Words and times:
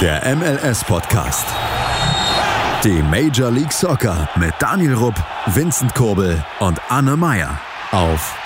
Der 0.00 0.36
MLS-Podcast. 0.36 1.44
Die 2.84 3.02
Major 3.02 3.50
League 3.50 3.72
Soccer 3.72 4.28
mit 4.38 4.54
Daniel 4.60 4.94
Rupp, 4.94 5.16
Vincent 5.46 5.92
Kurbel 5.92 6.44
und 6.60 6.80
Anne 6.88 7.16
Meyer 7.16 7.60
auf 7.90 8.40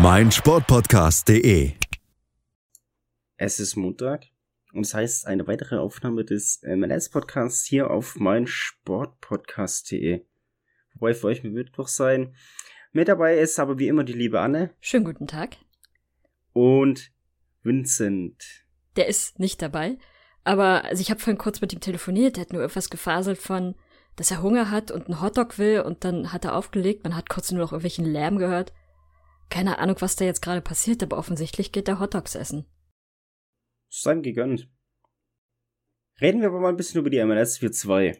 meinsportpodcast.de. 0.00 1.74
Es 3.36 3.60
ist 3.60 3.76
Montag 3.76 4.24
und 4.72 4.80
es 4.80 4.90
das 4.90 4.98
heißt 4.98 5.28
eine 5.28 5.46
weitere 5.46 5.76
Aufnahme 5.76 6.24
des 6.24 6.60
MLS-Podcasts 6.64 7.64
hier 7.64 7.88
auf 7.88 8.16
meinsportpodcast.de. 8.16 10.24
Wobei 10.94 11.14
für 11.14 11.28
euch 11.28 11.44
wird 11.44 11.78
doch 11.78 11.86
sein. 11.86 12.34
Mit 12.90 13.06
dabei 13.06 13.38
ist 13.38 13.60
aber 13.60 13.78
wie 13.78 13.86
immer 13.86 14.02
die 14.02 14.14
liebe 14.14 14.40
Anne. 14.40 14.74
Schönen 14.80 15.04
guten 15.04 15.28
Tag. 15.28 15.58
Und 16.54 17.12
Vincent. 17.62 18.65
Der 18.96 19.06
ist 19.06 19.38
nicht 19.38 19.62
dabei. 19.62 19.98
Aber 20.44 20.84
also 20.84 21.00
ich 21.00 21.10
habe 21.10 21.20
vorhin 21.20 21.38
kurz 21.38 21.60
mit 21.60 21.72
ihm 21.72 21.80
telefoniert, 21.80 22.36
der 22.36 22.42
hat 22.42 22.52
nur 22.52 22.62
etwas 22.62 22.88
gefaselt 22.88 23.38
von, 23.38 23.74
dass 24.14 24.30
er 24.30 24.42
Hunger 24.42 24.70
hat 24.70 24.90
und 24.90 25.06
einen 25.06 25.20
Hotdog 25.20 25.58
will 25.58 25.80
und 25.80 26.04
dann 26.04 26.32
hat 26.32 26.44
er 26.44 26.54
aufgelegt, 26.54 27.04
man 27.04 27.16
hat 27.16 27.28
kurz 27.28 27.50
nur 27.50 27.60
noch 27.60 27.72
irgendwelchen 27.72 28.06
Lärm 28.06 28.38
gehört. 28.38 28.72
Keine 29.50 29.78
Ahnung, 29.78 29.96
was 30.00 30.16
da 30.16 30.24
jetzt 30.24 30.42
gerade 30.42 30.60
passiert, 30.60 31.02
aber 31.02 31.18
offensichtlich 31.18 31.72
geht 31.72 31.88
er 31.88 32.00
Hotdogs 32.00 32.34
essen. 32.34 32.64
Sein 33.88 34.22
gegönnt. 34.22 34.68
Reden 36.20 36.40
wir 36.40 36.48
aber 36.48 36.60
mal 36.60 36.70
ein 36.70 36.76
bisschen 36.76 37.00
über 37.00 37.10
die 37.10 37.22
MLS 37.24 37.60
4-2. 37.60 38.16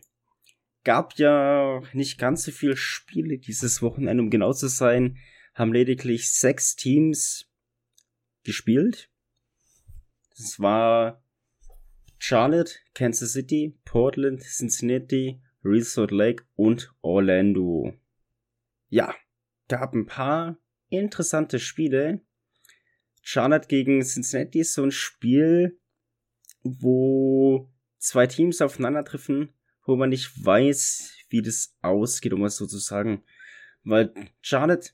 Gab 0.84 1.16
ja 1.19 1.80
nicht 1.92 2.19
ganz 2.19 2.45
so 2.45 2.52
viele 2.52 2.77
Spiele 2.77 3.38
dieses 3.38 3.83
Wochenende, 3.83 4.22
um 4.22 4.30
genau 4.30 4.52
zu 4.52 4.69
sein, 4.69 5.16
haben 5.55 5.72
lediglich 5.72 6.33
sechs 6.33 6.77
Teams 6.77 7.50
gespielt. 8.45 9.11
Das 10.36 10.60
war 10.60 11.22
Charlotte, 12.18 12.72
Kansas 12.94 13.32
City, 13.32 13.78
Portland, 13.84 14.42
Cincinnati, 14.42 15.41
Resort 15.64 16.11
Lake 16.11 16.44
und 16.56 16.92
Orlando. 17.00 17.94
Ja, 18.88 19.14
gab 19.69 19.94
ein 19.94 20.06
paar 20.06 20.58
interessante 20.88 21.58
Spiele. 21.58 22.20
Charlotte 23.22 23.66
gegen 23.69 24.02
Cincinnati 24.02 24.61
ist 24.61 24.74
so 24.74 24.83
ein 24.83 24.92
Spiel, 24.92 25.80
wo 26.62 27.72
zwei 27.98 28.27
Teams 28.27 28.61
aufeinandertreffen, 28.61 29.55
wo 29.84 29.96
man 29.96 30.11
nicht 30.11 30.44
weiß, 30.44 31.16
wie 31.30 31.42
das 31.42 31.77
ausgeht, 31.80 32.33
um 32.33 32.44
es 32.44 32.56
so 32.56 32.66
zu 32.66 32.78
sagen. 32.78 33.24
Weil 33.83 34.12
Charlotte 34.42 34.91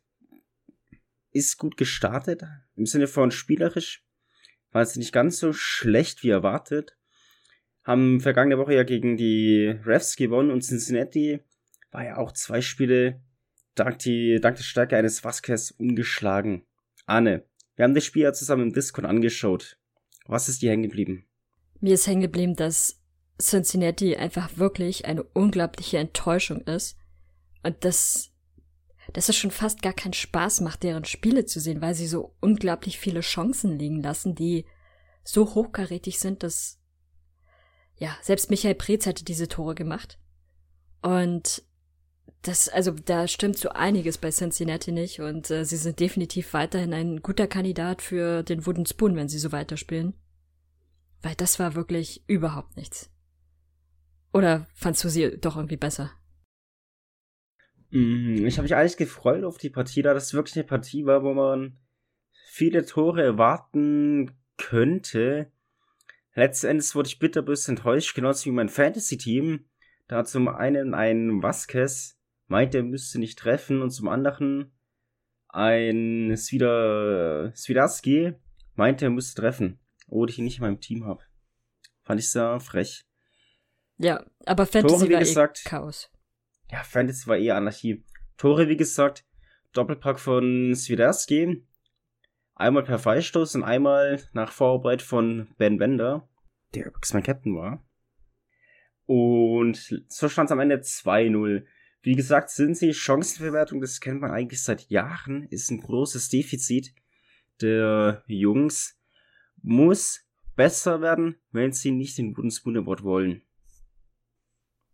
ist 1.30 1.58
gut 1.58 1.76
gestartet, 1.76 2.42
im 2.76 2.86
Sinne 2.86 3.06
von 3.06 3.30
spielerisch, 3.30 4.06
war 4.72 4.82
es 4.82 4.96
nicht 4.96 5.12
ganz 5.12 5.38
so 5.38 5.52
schlecht 5.52 6.22
wie 6.22 6.30
erwartet. 6.30 6.96
Haben 7.84 8.20
vergangene 8.20 8.58
Woche 8.58 8.74
ja 8.74 8.82
gegen 8.82 9.16
die 9.16 9.66
Refs 9.84 10.16
gewonnen 10.16 10.50
und 10.50 10.62
Cincinnati 10.62 11.40
war 11.90 12.04
ja 12.04 12.16
auch 12.16 12.32
zwei 12.32 12.60
Spiele 12.60 13.20
dank, 13.74 13.98
die, 14.00 14.38
dank 14.40 14.56
der 14.56 14.64
Stärke 14.64 14.96
eines 14.96 15.24
Vasquez 15.24 15.72
ungeschlagen. 15.72 16.64
Anne, 17.06 17.44
wir 17.76 17.84
haben 17.84 17.94
das 17.94 18.04
Spiel 18.04 18.22
ja 18.22 18.32
zusammen 18.32 18.68
im 18.68 18.72
Discord 18.72 19.06
angeschaut. 19.06 19.78
Was 20.26 20.48
ist 20.48 20.62
dir 20.62 20.70
hängen 20.70 20.84
geblieben? 20.84 21.26
Mir 21.80 21.94
ist 21.94 22.06
hängen 22.06 22.20
geblieben, 22.20 22.54
dass 22.54 23.00
Cincinnati 23.40 24.16
einfach 24.16 24.56
wirklich 24.56 25.04
eine 25.06 25.22
unglaubliche 25.22 25.98
Enttäuschung 25.98 26.60
ist. 26.62 26.96
Und 27.62 27.84
dass, 27.84 28.31
dass 29.12 29.28
es 29.28 29.36
schon 29.36 29.50
fast 29.50 29.82
gar 29.82 29.92
keinen 29.92 30.12
Spaß 30.12 30.60
macht, 30.60 30.82
deren 30.82 31.04
Spiele 31.04 31.44
zu 31.44 31.60
sehen, 31.60 31.80
weil 31.80 31.94
sie 31.94 32.06
so 32.06 32.34
unglaublich 32.40 32.98
viele 32.98 33.20
Chancen 33.20 33.78
liegen 33.78 34.02
lassen, 34.02 34.34
die 34.34 34.64
so 35.24 35.54
hochkarätig 35.54 36.18
sind, 36.18 36.42
dass, 36.42 36.80
ja, 37.96 38.16
selbst 38.22 38.50
Michael 38.50 38.74
Preetz 38.74 39.06
hätte 39.06 39.24
diese 39.24 39.48
Tore 39.48 39.74
gemacht. 39.74 40.18
Und 41.02 41.62
das, 42.42 42.68
also 42.68 42.90
da 42.90 43.28
stimmt 43.28 43.58
so 43.58 43.70
einiges 43.70 44.18
bei 44.18 44.30
Cincinnati 44.30 44.90
nicht 44.90 45.20
und 45.20 45.50
äh, 45.50 45.64
sie 45.64 45.76
sind 45.76 46.00
definitiv 46.00 46.52
weiterhin 46.54 46.92
ein 46.92 47.22
guter 47.22 47.46
Kandidat 47.46 48.02
für 48.02 48.42
den 48.42 48.66
Wooden 48.66 48.86
Spoon, 48.86 49.14
wenn 49.16 49.28
sie 49.28 49.38
so 49.38 49.52
weiterspielen. 49.52 50.14
Weil 51.22 51.36
das 51.36 51.60
war 51.60 51.76
wirklich 51.76 52.24
überhaupt 52.26 52.76
nichts. 52.76 53.10
Oder 54.32 54.66
fandst 54.74 55.04
du 55.04 55.08
sie 55.08 55.38
doch 55.38 55.56
irgendwie 55.56 55.76
besser? 55.76 56.10
Mm, 57.92 58.46
ich 58.46 58.56
habe 58.56 58.62
mich 58.62 58.74
eigentlich 58.74 58.96
gefreut 58.96 59.44
auf 59.44 59.58
die 59.58 59.70
Partie, 59.70 60.02
da 60.02 60.14
das 60.14 60.32
wirklich 60.32 60.56
eine 60.56 60.64
Partie 60.64 61.04
war, 61.04 61.22
wo 61.22 61.34
man 61.34 61.76
viele 62.46 62.86
Tore 62.86 63.22
erwarten 63.22 64.32
könnte. 64.56 65.52
Letzten 66.34 66.68
Endes 66.68 66.94
wurde 66.94 67.08
ich 67.08 67.18
bitterbös 67.18 67.68
enttäuscht, 67.68 68.14
genauso 68.14 68.46
wie 68.46 68.54
mein 68.54 68.70
Fantasy-Team. 68.70 69.66
Da 70.08 70.24
zum 70.24 70.48
einen 70.48 70.94
ein 70.94 71.42
Vasquez 71.42 72.18
meint, 72.46 72.74
er 72.74 72.82
müsste 72.82 73.18
nicht 73.18 73.38
treffen 73.38 73.82
und 73.82 73.90
zum 73.90 74.08
anderen 74.08 74.72
ein 75.48 76.34
Svida, 76.34 77.52
Svidaski 77.54 78.32
meinte, 78.74 79.04
er 79.04 79.10
müsste 79.10 79.42
treffen, 79.42 79.78
obwohl 80.06 80.30
ich 80.30 80.38
ihn 80.38 80.44
nicht 80.44 80.58
in 80.58 80.62
meinem 80.62 80.80
Team 80.80 81.04
habe. 81.04 81.22
Fand 82.04 82.20
ich 82.20 82.30
sehr 82.30 82.58
frech. 82.58 83.04
Ja, 83.98 84.24
aber 84.46 84.64
Fantasy 84.64 84.96
Tore, 84.96 85.08
wie 85.08 85.12
war 85.12 85.20
gesagt, 85.20 85.62
eh 85.66 85.68
Chaos. 85.68 86.10
Ja, 86.72 86.82
Fantasy 86.84 87.26
war 87.26 87.36
eher 87.36 87.56
Anarchie. 87.56 88.02
Tore, 88.38 88.68
wie 88.70 88.78
gesagt, 88.78 89.26
Doppelpack 89.74 90.18
von 90.18 90.74
Swiderski. 90.74 91.66
Einmal 92.54 92.82
per 92.82 92.98
Freistoß 92.98 93.56
und 93.56 93.62
einmal 93.62 94.22
nach 94.32 94.52
Vorarbeit 94.52 95.02
von 95.02 95.48
Ben 95.58 95.76
Bender, 95.76 96.28
der 96.74 96.86
übrigens 96.86 97.12
mein 97.12 97.22
Captain 97.22 97.54
war. 97.54 97.86
Und 99.04 100.04
so 100.08 100.30
stand 100.30 100.48
es 100.48 100.52
am 100.52 100.60
Ende 100.60 100.76
2-0. 100.76 101.66
Wie 102.00 102.14
gesagt, 102.14 102.48
sind 102.48 102.74
sie 102.76 102.94
Chancenverwertung, 102.94 103.82
das 103.82 104.00
kennt 104.00 104.22
man 104.22 104.30
eigentlich 104.30 104.62
seit 104.62 104.88
Jahren, 104.88 105.46
ist 105.50 105.70
ein 105.70 105.80
großes 105.80 106.30
Defizit 106.30 106.94
der 107.60 108.24
Jungs. 108.26 108.98
Muss 109.60 110.26
besser 110.56 111.02
werden, 111.02 111.36
wenn 111.50 111.72
sie 111.72 111.90
nicht 111.90 112.16
den 112.16 112.32
guten 112.32 112.50
Spoon 112.50 112.78
Award 112.78 113.02
wollen. 113.02 113.42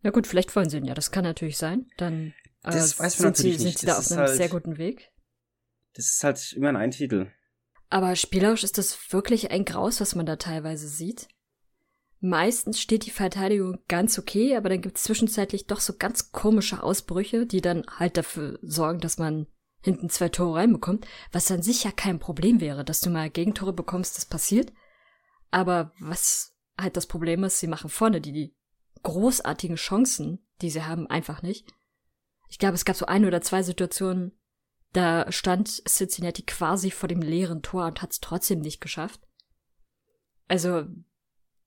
Ja 0.02 0.10
gut, 0.10 0.26
vielleicht 0.26 0.54
wollen 0.54 0.68
sie 0.70 0.78
ihn 0.78 0.84
ja, 0.84 0.94
das 0.94 1.10
kann 1.10 1.24
natürlich 1.24 1.56
sein. 1.56 1.90
Dann 1.96 2.34
äh, 2.62 2.70
Das 2.72 2.98
weiß 2.98 3.18
man 3.20 3.34
sind, 3.34 3.36
sie, 3.36 3.42
natürlich 3.42 3.56
sind 3.58 3.66
nicht. 3.66 3.78
sie 3.80 3.86
da 3.86 3.98
auf 3.98 4.10
einem 4.10 4.20
halt- 4.20 4.36
sehr 4.36 4.48
guten 4.48 4.78
Weg. 4.78 5.10
Das 5.94 6.06
ist 6.06 6.22
halt 6.22 6.52
immer 6.52 6.76
ein 6.78 6.90
Titel. 6.92 7.30
Aber 7.90 8.14
spielerisch 8.16 8.62
ist 8.64 8.78
das 8.78 8.96
wirklich 9.12 9.50
ein 9.50 9.64
Graus, 9.64 10.00
was 10.00 10.14
man 10.14 10.26
da 10.26 10.36
teilweise 10.36 10.86
sieht. 10.88 11.26
Meistens 12.20 12.80
steht 12.80 13.06
die 13.06 13.10
Verteidigung 13.10 13.78
ganz 13.88 14.18
okay, 14.18 14.56
aber 14.56 14.68
dann 14.68 14.82
gibt 14.82 14.96
es 14.98 15.04
zwischenzeitlich 15.04 15.66
doch 15.66 15.80
so 15.80 15.94
ganz 15.96 16.32
komische 16.32 16.82
Ausbrüche, 16.82 17.46
die 17.46 17.60
dann 17.60 17.84
halt 17.88 18.16
dafür 18.16 18.58
sorgen, 18.62 18.98
dass 19.00 19.18
man 19.18 19.46
hinten 19.82 20.10
zwei 20.10 20.28
Tore 20.28 20.58
reinbekommt, 20.58 21.06
was 21.30 21.46
dann 21.46 21.62
sicher 21.62 21.92
kein 21.92 22.18
Problem 22.18 22.60
wäre, 22.60 22.84
dass 22.84 23.00
du 23.00 23.10
mal 23.10 23.30
Gegentore 23.30 23.72
bekommst, 23.72 24.16
das 24.16 24.26
passiert. 24.26 24.72
Aber 25.52 25.92
was 26.00 26.56
halt 26.76 26.96
das 26.96 27.06
Problem 27.06 27.44
ist, 27.44 27.60
sie 27.60 27.68
machen 27.68 27.88
vorne 27.88 28.20
die, 28.20 28.32
die 28.32 28.54
großartigen 29.02 29.76
Chancen, 29.76 30.46
die 30.60 30.70
sie 30.70 30.84
haben, 30.84 31.06
einfach 31.06 31.42
nicht. 31.42 31.66
Ich 32.48 32.58
glaube, 32.58 32.74
es 32.74 32.84
gab 32.84 32.96
so 32.96 33.06
ein 33.06 33.24
oder 33.24 33.40
zwei 33.40 33.62
Situationen, 33.62 34.32
da 34.92 35.30
stand 35.30 35.82
Cincinnati 35.86 36.42
quasi 36.42 36.90
vor 36.90 37.08
dem 37.08 37.20
leeren 37.20 37.62
Tor 37.62 37.86
und 37.86 38.00
hat 38.00 38.12
es 38.12 38.20
trotzdem 38.20 38.60
nicht 38.60 38.80
geschafft. 38.80 39.20
Also, 40.48 40.86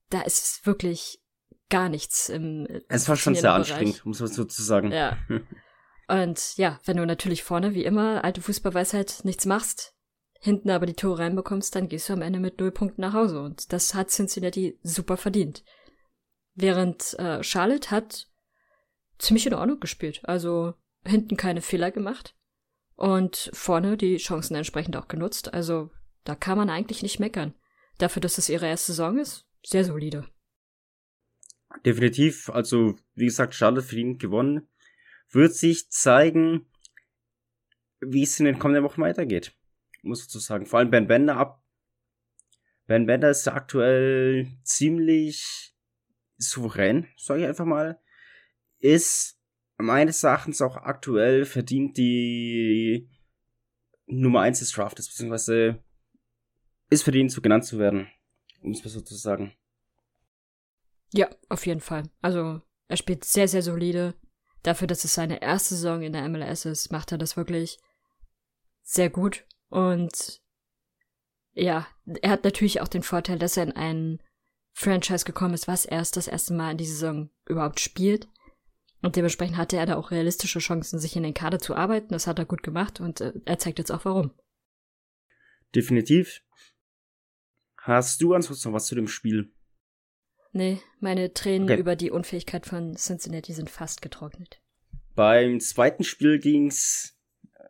da 0.09 0.21
ist 0.21 0.65
wirklich 0.65 1.21
gar 1.69 1.89
nichts 1.89 2.29
im. 2.29 2.67
Es 2.89 3.07
war 3.07 3.15
schon 3.15 3.35
sehr 3.35 3.43
Bereich. 3.43 3.71
anstrengend, 3.71 4.05
muss 4.05 4.19
man 4.19 4.29
so 4.29 4.43
zu 4.43 4.61
sagen. 4.63 4.91
Ja. 4.91 5.17
Und 6.07 6.57
ja, 6.57 6.79
wenn 6.83 6.97
du 6.97 7.05
natürlich 7.05 7.41
vorne, 7.41 7.73
wie 7.73 7.85
immer, 7.85 8.25
alte 8.25 8.41
Fußballweisheit, 8.41 9.21
nichts 9.23 9.45
machst, 9.45 9.95
hinten 10.41 10.69
aber 10.69 10.85
die 10.85 10.93
Tore 10.93 11.19
reinbekommst, 11.19 11.73
dann 11.73 11.87
gehst 11.87 12.09
du 12.09 12.13
am 12.13 12.21
Ende 12.21 12.39
mit 12.39 12.59
null 12.59 12.71
Punkten 12.71 12.99
nach 12.99 13.13
Hause. 13.13 13.41
Und 13.41 13.71
das 13.71 13.93
hat 13.93 14.09
Cincinnati 14.09 14.77
super 14.83 15.15
verdient. 15.15 15.63
Während 16.53 17.17
äh, 17.19 17.43
Charlotte 17.43 17.91
hat 17.91 18.27
ziemlich 19.17 19.47
in 19.47 19.53
Ordnung 19.53 19.79
gespielt. 19.79 20.21
Also 20.23 20.73
hinten 21.05 21.37
keine 21.37 21.61
Fehler 21.61 21.91
gemacht. 21.91 22.35
Und 22.95 23.49
vorne 23.53 23.97
die 23.97 24.17
Chancen 24.17 24.55
entsprechend 24.55 24.95
auch 24.95 25.07
genutzt. 25.07 25.53
Also 25.53 25.89
da 26.23 26.35
kann 26.35 26.57
man 26.57 26.69
eigentlich 26.69 27.01
nicht 27.01 27.19
meckern. 27.19 27.53
Dafür, 27.97 28.21
dass 28.21 28.37
es 28.37 28.49
ihre 28.49 28.67
erste 28.67 28.91
Saison 28.91 29.17
ist, 29.17 29.47
sehr 29.63 29.85
solide. 29.85 30.27
Definitiv, 31.85 32.49
also 32.49 32.95
wie 33.15 33.25
gesagt, 33.25 33.55
Charlotte 33.55 33.87
verdient 33.87 34.19
gewonnen. 34.19 34.67
Wird 35.29 35.53
sich 35.53 35.89
zeigen, 35.89 36.69
wie 38.01 38.23
es 38.23 38.39
in 38.39 38.45
den 38.45 38.59
kommenden 38.59 38.83
Wochen 38.83 39.01
weitergeht. 39.01 39.55
Muss 40.03 40.25
ich 40.25 40.29
so. 40.29 40.39
Vor 40.65 40.79
allem 40.79 40.91
Ben 40.91 41.07
Bender 41.07 41.37
ab. 41.37 41.63
Ben 42.87 43.05
Bender 43.05 43.29
ist 43.29 43.47
aktuell 43.47 44.51
ziemlich 44.63 45.70
souverän, 46.41 47.07
sage 47.17 47.41
ich 47.41 47.47
einfach 47.47 47.65
mal. 47.65 47.99
Ist 48.79 49.39
meines 49.77 50.23
Erachtens 50.23 50.61
auch 50.61 50.77
aktuell 50.77 51.45
verdient 51.45 51.97
die 51.97 53.09
Nummer 54.07 54.41
1 54.41 54.59
des 54.59 54.71
Draftes, 54.71 55.07
beziehungsweise 55.07 55.83
ist 56.89 57.03
verdient, 57.03 57.31
so 57.31 57.41
genannt 57.41 57.65
zu 57.65 57.79
werden. 57.79 58.07
Um 58.61 58.71
es 58.71 58.83
mal 58.83 58.89
so 58.89 59.01
zu 59.01 59.15
sagen. 59.15 59.53
Ja, 61.13 61.29
auf 61.49 61.65
jeden 61.65 61.81
Fall. 61.81 62.03
Also, 62.21 62.61
er 62.87 62.97
spielt 62.97 63.25
sehr, 63.25 63.47
sehr 63.47 63.61
solide. 63.61 64.15
Dafür, 64.63 64.87
dass 64.87 65.03
es 65.03 65.13
seine 65.13 65.41
erste 65.41 65.75
Saison 65.75 66.01
in 66.03 66.13
der 66.13 66.27
MLS 66.29 66.65
ist, 66.65 66.91
macht 66.91 67.11
er 67.11 67.17
das 67.17 67.35
wirklich 67.35 67.79
sehr 68.83 69.09
gut. 69.09 69.45
Und 69.69 70.41
ja, 71.53 71.87
er 72.21 72.31
hat 72.31 72.43
natürlich 72.43 72.81
auch 72.81 72.87
den 72.87 73.03
Vorteil, 73.03 73.39
dass 73.39 73.57
er 73.57 73.63
in 73.63 73.71
ein 73.71 74.21
Franchise 74.73 75.25
gekommen 75.25 75.53
ist, 75.53 75.67
was 75.67 75.85
erst 75.85 76.17
das 76.17 76.27
erste 76.27 76.53
Mal 76.53 76.71
in 76.71 76.77
dieser 76.77 76.93
Saison 76.93 77.29
überhaupt 77.45 77.79
spielt. 77.79 78.27
Und 79.01 79.15
dementsprechend 79.15 79.57
hatte 79.57 79.77
er 79.77 79.85
da 79.85 79.95
auch 79.95 80.11
realistische 80.11 80.59
Chancen, 80.59 80.99
sich 80.99 81.15
in 81.15 81.23
den 81.23 81.33
Kader 81.33 81.59
zu 81.59 81.75
arbeiten. 81.75 82.09
Das 82.09 82.27
hat 82.27 82.39
er 82.39 82.45
gut 82.45 82.63
gemacht 82.63 82.99
und 82.99 83.21
äh, 83.21 83.33
er 83.45 83.57
zeigt 83.57 83.79
jetzt 83.79 83.91
auch 83.91 84.05
warum. 84.05 84.31
Definitiv. 85.73 86.41
Hast 87.77 88.21
du 88.21 88.33
ansonsten 88.33 88.69
noch 88.69 88.75
was 88.75 88.85
zu 88.85 88.95
dem 88.95 89.07
Spiel? 89.07 89.51
Nee, 90.51 90.79
meine 90.99 91.33
Tränen 91.33 91.69
okay. 91.69 91.79
über 91.79 91.95
die 91.95 92.11
Unfähigkeit 92.11 92.65
von 92.65 92.95
Cincinnati 92.95 93.53
sind 93.53 93.69
fast 93.69 94.01
getrocknet. 94.01 94.61
Beim 95.15 95.59
zweiten 95.59 96.03
Spiel 96.03 96.39
ging's 96.39 97.17
äh, 97.53 97.63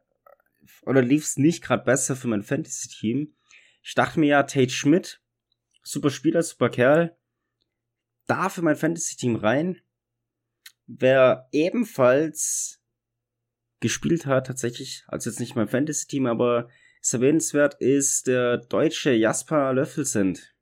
oder 0.85 1.01
lief's 1.01 1.37
nicht 1.37 1.63
gerade 1.63 1.83
besser 1.83 2.15
für 2.15 2.27
mein 2.27 2.43
Fantasy-Team. 2.43 3.35
Ich 3.83 3.93
dachte 3.93 4.19
mir 4.19 4.27
ja, 4.27 4.43
Tate 4.43 4.71
Schmidt, 4.71 5.20
super 5.83 6.09
Spieler, 6.09 6.43
super 6.43 6.69
Kerl, 6.69 7.17
da 8.27 8.49
für 8.49 8.61
mein 8.61 8.75
Fantasy-Team 8.75 9.35
rein. 9.35 9.81
Wer 10.87 11.47
ebenfalls 11.51 12.81
gespielt 13.79 14.25
hat, 14.25 14.47
tatsächlich, 14.47 15.03
also 15.07 15.29
jetzt 15.29 15.39
nicht 15.39 15.55
mein 15.55 15.67
Fantasy-Team, 15.67 16.27
aber 16.27 16.69
ist 17.01 17.13
erwähnenswert, 17.13 17.75
ist 17.81 18.27
der 18.27 18.57
deutsche 18.57 19.11
Jasper 19.11 19.73
Löffelsend. 19.73 20.53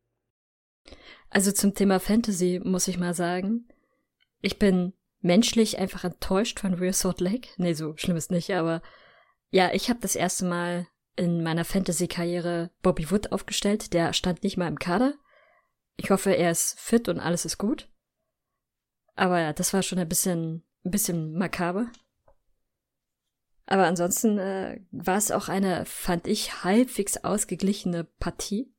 Also 1.29 1.51
zum 1.51 1.75
Thema 1.75 1.99
Fantasy 1.99 2.61
muss 2.63 2.87
ich 2.87 2.97
mal 2.97 3.13
sagen, 3.13 3.67
ich 4.41 4.57
bin 4.57 4.93
menschlich 5.21 5.77
einfach 5.77 6.05
enttäuscht 6.05 6.59
von 6.59 6.73
Real 6.73 6.93
Salt 6.93 7.19
Lake. 7.19 7.49
Nee, 7.57 7.73
so 7.73 7.95
schlimm 7.97 8.17
ist 8.17 8.31
nicht, 8.31 8.51
aber 8.51 8.81
ja, 9.51 9.71
ich 9.73 9.89
habe 9.89 9.99
das 9.99 10.15
erste 10.15 10.45
Mal 10.45 10.87
in 11.19 11.43
meiner 11.43 11.65
Fantasy-Karriere 11.65 12.71
Bobby 12.81 13.11
Wood 13.11 13.31
aufgestellt. 13.31 13.93
Der 13.93 14.13
stand 14.13 14.43
nicht 14.43 14.57
mal 14.57 14.67
im 14.67 14.79
Kader. 14.79 15.13
Ich 15.97 16.11
hoffe, 16.11 16.31
er 16.31 16.51
ist 16.51 16.79
fit 16.79 17.09
und 17.09 17.19
alles 17.19 17.45
ist 17.45 17.57
gut. 17.57 17.89
Aber 19.15 19.39
ja, 19.39 19.51
das 19.51 19.73
war 19.73 19.83
schon 19.83 19.99
ein 19.99 20.07
bisschen, 20.07 20.63
ein 20.85 20.91
bisschen 20.91 21.33
makaber. 21.33 21.91
Aber 23.65 23.85
ansonsten 23.85 24.39
äh, 24.39 24.79
war 24.91 25.17
es 25.17 25.29
auch 25.29 25.49
eine, 25.49 25.85
fand 25.85 26.25
ich, 26.25 26.63
halbwegs 26.63 27.17
ausgeglichene 27.17 28.05
Partie. 28.05 28.73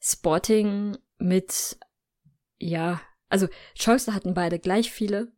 Sporting 0.00 0.98
mit, 1.16 1.78
ja, 2.58 3.00
also 3.30 3.46
Chancen 3.78 4.14
hatten 4.14 4.34
beide 4.34 4.58
gleich 4.58 4.90
viele, 4.90 5.32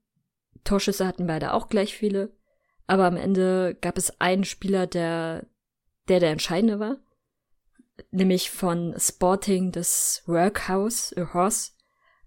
Torschüsse 0.65 1.07
hatten 1.07 1.27
beide 1.29 1.53
auch 1.53 1.69
gleich 1.69 1.95
viele, 1.95 2.36
aber 2.87 3.07
am 3.07 3.17
Ende 3.17 3.77
gab 3.81 3.99
es 3.99 4.21
einen 4.21 4.45
Spieler, 4.45 4.87
der 4.87 5.47
der, 6.09 6.21
der 6.21 6.31
entscheidende 6.31 6.79
war, 6.79 6.97
nämlich 8.11 8.51
von 8.51 8.95
Sporting 8.99 9.73
das 9.73 10.23
Workhouse, 10.27 11.15
a 11.17 11.33
Horse, 11.33 11.73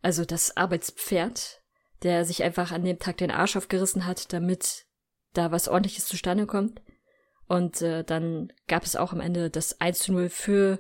also 0.02 0.26
das 0.26 0.58
Arbeitspferd, 0.58 1.62
der 2.04 2.26
sich 2.26 2.44
einfach 2.44 2.72
an 2.72 2.84
dem 2.84 3.00
Tag 3.00 3.18
den 3.18 3.32
Arsch 3.32 3.56
aufgerissen 3.56 4.06
hat, 4.06 4.32
damit 4.34 4.86
da 5.34 5.52
was 5.52 5.68
ordentliches 5.68 6.06
zustande 6.06 6.46
kommt. 6.46 6.82
Und 7.48 7.82
äh, 7.82 8.04
dann 8.04 8.54
gab 8.68 8.84
es 8.84 8.96
auch 8.96 9.12
am 9.12 9.20
Ende 9.20 9.50
das 9.50 9.82
1 9.82 10.00
zu 10.00 10.14
0 10.14 10.30
für 10.30 10.80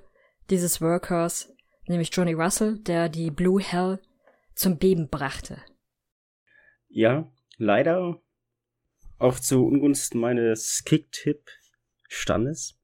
dieses 0.49 0.81
Workhorse, 0.81 1.55
nämlich 1.87 2.09
Johnny 2.13 2.33
Russell, 2.33 2.79
der 2.79 3.09
die 3.09 3.31
Blue 3.31 3.61
Hell 3.61 3.99
zum 4.55 4.77
Beben 4.77 5.09
brachte. 5.09 5.61
Ja, 6.87 7.31
leider 7.57 8.21
auch 9.19 9.39
zu 9.39 9.65
Ungunsten 9.65 10.19
meines 10.19 10.83
Kick-Tipp-Standes. 10.85 12.79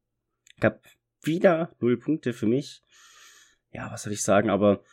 Gab 0.59 0.83
wieder 1.23 1.75
null 1.79 1.97
Punkte 1.97 2.33
für 2.33 2.45
mich. 2.45 2.83
Ja, 3.71 3.91
was 3.91 4.03
soll 4.03 4.13
ich 4.13 4.23
sagen, 4.23 4.49
aber 4.49 4.83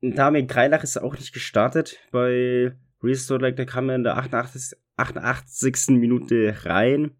Damir 0.00 0.44
Greilach 0.44 0.82
ist 0.82 0.96
auch 0.96 1.16
nicht 1.16 1.32
gestartet 1.32 1.98
bei 2.10 2.76
Restore 3.02 3.40
Like, 3.40 3.56
der 3.56 3.66
kam 3.66 3.88
ja 3.88 3.94
in 3.94 4.04
der 4.04 4.16
88, 4.16 4.78
88. 4.96 5.88
Minute 5.88 6.56
rein. 6.64 7.16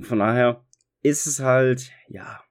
Von 0.00 0.18
daher 0.18 0.64
ist 1.02 1.26
es 1.26 1.40
halt, 1.40 1.90
ja. 2.08 2.42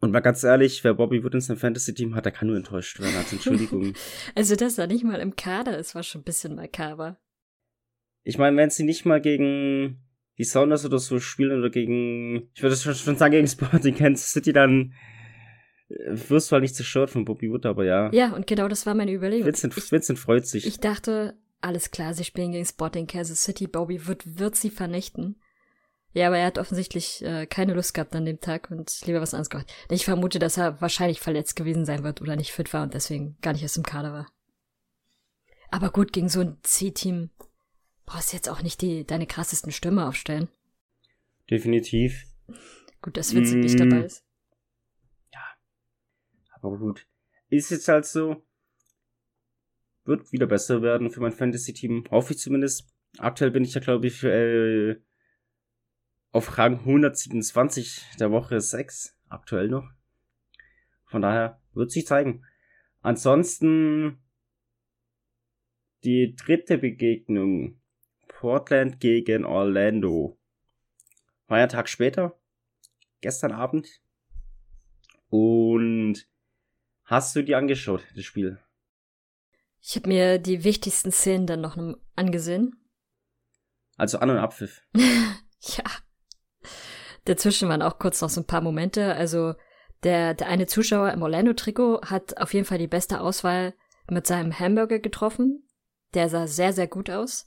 Und 0.00 0.12
mal 0.12 0.20
ganz 0.20 0.44
ehrlich, 0.44 0.84
wer 0.84 0.94
Bobby 0.94 1.24
Wood 1.24 1.34
in 1.34 1.40
seinem 1.40 1.56
Fantasy-Team 1.56 2.14
hat, 2.14 2.26
der 2.26 2.32
kann 2.32 2.48
nur 2.48 2.56
enttäuscht 2.56 3.00
werden. 3.00 3.16
Also 3.16 3.36
Entschuldigung. 3.36 3.94
also, 4.34 4.54
dass 4.54 4.78
er 4.78 4.86
nicht 4.86 5.04
mal 5.04 5.20
im 5.20 5.36
Kader 5.36 5.78
ist, 5.78 5.94
war 5.94 6.02
schon 6.02 6.20
ein 6.20 6.24
bisschen 6.24 6.54
makaber. 6.54 7.18
Ich 8.26 8.38
meine, 8.38 8.56
wenn 8.56 8.70
sie 8.70 8.82
nicht 8.82 9.06
mal 9.06 9.20
gegen 9.20 10.02
die 10.36 10.44
Sounders 10.44 10.84
oder 10.84 10.98
so 10.98 11.20
spielen 11.20 11.56
oder 11.56 11.70
gegen, 11.70 12.50
ich 12.54 12.62
würde 12.62 12.74
schon 12.74 13.16
sagen, 13.16 13.30
gegen 13.30 13.46
Sporting 13.46 13.94
Kansas 13.94 14.32
City, 14.32 14.52
dann 14.52 14.94
wirst 15.88 16.50
du 16.50 16.54
halt 16.54 16.62
nicht 16.62 16.74
zerstört 16.74 17.08
von 17.08 17.24
Bobby 17.24 17.48
Wood, 17.48 17.66
aber 17.66 17.84
ja. 17.84 18.10
Ja, 18.12 18.34
und 18.34 18.48
genau 18.48 18.66
das 18.66 18.84
war 18.84 18.94
meine 18.94 19.12
Überlegung. 19.12 19.46
Vincent, 19.46 19.76
ich, 19.76 19.92
Vincent 19.92 20.18
freut 20.18 20.44
sich. 20.44 20.66
Ich 20.66 20.80
dachte, 20.80 21.38
alles 21.60 21.92
klar, 21.92 22.14
sie 22.14 22.24
spielen 22.24 22.50
gegen 22.50 22.66
Sporting 22.66 23.06
Kansas 23.06 23.44
City, 23.44 23.68
Bobby 23.68 24.08
Wood 24.08 24.24
wird 24.24 24.56
sie 24.56 24.70
vernichten. 24.70 25.40
Ja, 26.12 26.26
aber 26.26 26.38
er 26.38 26.46
hat 26.46 26.58
offensichtlich 26.58 27.24
äh, 27.24 27.46
keine 27.46 27.74
Lust 27.74 27.94
gehabt 27.94 28.16
an 28.16 28.24
dem 28.24 28.40
Tag 28.40 28.72
und 28.72 29.06
lieber 29.06 29.20
was 29.20 29.34
anderes 29.34 29.50
gemacht. 29.50 29.72
Ich 29.88 30.04
vermute, 30.04 30.40
dass 30.40 30.56
er 30.56 30.80
wahrscheinlich 30.80 31.20
verletzt 31.20 31.54
gewesen 31.54 31.84
sein 31.84 32.02
wird 32.02 32.20
oder 32.20 32.34
nicht 32.34 32.50
fit 32.50 32.72
war 32.72 32.82
und 32.82 32.94
deswegen 32.94 33.36
gar 33.40 33.52
nicht 33.52 33.62
erst 33.62 33.76
im 33.76 33.84
Kader 33.84 34.12
war. 34.12 34.26
Aber 35.70 35.90
gut, 35.90 36.12
gegen 36.12 36.28
so 36.28 36.40
ein 36.40 36.56
C-Team 36.62 37.30
brauchst 38.06 38.32
du 38.32 38.36
jetzt 38.36 38.48
auch 38.48 38.62
nicht 38.62 38.80
die, 38.80 39.04
deine 39.04 39.26
krassesten 39.26 39.72
Stürme 39.72 40.06
aufstellen. 40.06 40.48
Definitiv. 41.50 42.24
Gut, 43.02 43.16
dass 43.16 43.34
Vincent 43.34 43.58
mm. 43.58 43.60
nicht 43.60 43.78
dabei 43.78 44.04
ist. 44.04 44.26
Aber 46.66 46.78
gut. 46.78 47.06
Ist 47.48 47.70
jetzt 47.70 47.86
halt 47.86 48.06
so. 48.06 48.42
Wird 50.04 50.32
wieder 50.32 50.46
besser 50.46 50.82
werden 50.82 51.10
für 51.10 51.20
mein 51.20 51.32
Fantasy-Team. 51.32 52.06
Hoffe 52.10 52.32
ich 52.32 52.40
zumindest. 52.40 52.92
Aktuell 53.18 53.52
bin 53.52 53.64
ich 53.64 53.74
ja, 53.74 53.80
glaube 53.80 54.08
ich, 54.08 54.22
äh, 54.24 54.96
auf 56.32 56.58
Rang 56.58 56.80
127 56.80 58.02
der 58.18 58.32
Woche 58.32 58.60
6. 58.60 59.16
Aktuell 59.28 59.68
noch. 59.68 59.88
Von 61.04 61.22
daher 61.22 61.62
wird 61.72 61.92
sich 61.92 62.06
zeigen. 62.06 62.44
Ansonsten 63.00 64.18
die 66.02 66.34
dritte 66.34 66.78
Begegnung. 66.78 67.80
Portland 68.40 69.00
gegen 69.00 69.44
Orlando. 69.44 70.38
War 71.46 71.58
ja 71.58 71.64
ein 71.64 71.68
Tag 71.70 71.88
später. 71.88 72.38
Gestern 73.20 73.52
Abend. 73.52 74.00
Und 75.28 76.26
Hast 77.06 77.36
du 77.36 77.42
die 77.42 77.54
angeschaut, 77.54 78.02
das 78.16 78.24
Spiel? 78.24 78.58
Ich 79.80 79.94
habe 79.94 80.08
mir 80.08 80.38
die 80.38 80.64
wichtigsten 80.64 81.12
Szenen 81.12 81.46
dann 81.46 81.60
noch 81.60 81.78
angesehen. 82.16 82.84
Also 83.96 84.18
An- 84.18 84.30
und 84.30 84.38
Abpfiff. 84.38 84.82
ja. 84.94 85.84
Dazwischen 87.24 87.68
waren 87.68 87.82
auch 87.82 88.00
kurz 88.00 88.20
noch 88.20 88.28
so 88.28 88.40
ein 88.40 88.46
paar 88.46 88.60
Momente. 88.60 89.14
Also 89.14 89.54
der, 90.02 90.34
der 90.34 90.48
eine 90.48 90.66
Zuschauer 90.66 91.12
im 91.12 91.22
Orlando-Trikot 91.22 92.02
hat 92.02 92.36
auf 92.38 92.52
jeden 92.52 92.66
Fall 92.66 92.78
die 92.78 92.88
beste 92.88 93.20
Auswahl 93.20 93.74
mit 94.10 94.26
seinem 94.26 94.58
Hamburger 94.58 94.98
getroffen. 94.98 95.68
Der 96.14 96.28
sah 96.28 96.48
sehr, 96.48 96.72
sehr 96.72 96.88
gut 96.88 97.08
aus. 97.08 97.46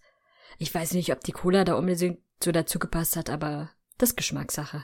Ich 0.57 0.73
weiß 0.73 0.93
nicht, 0.93 1.11
ob 1.11 1.23
die 1.23 1.31
Cola 1.31 1.63
da 1.63 1.75
unbedingt 1.75 2.19
so 2.43 2.51
dazu 2.51 2.79
gepasst 2.79 3.15
hat, 3.15 3.29
aber 3.29 3.71
das 3.97 4.15
Geschmackssache. 4.15 4.83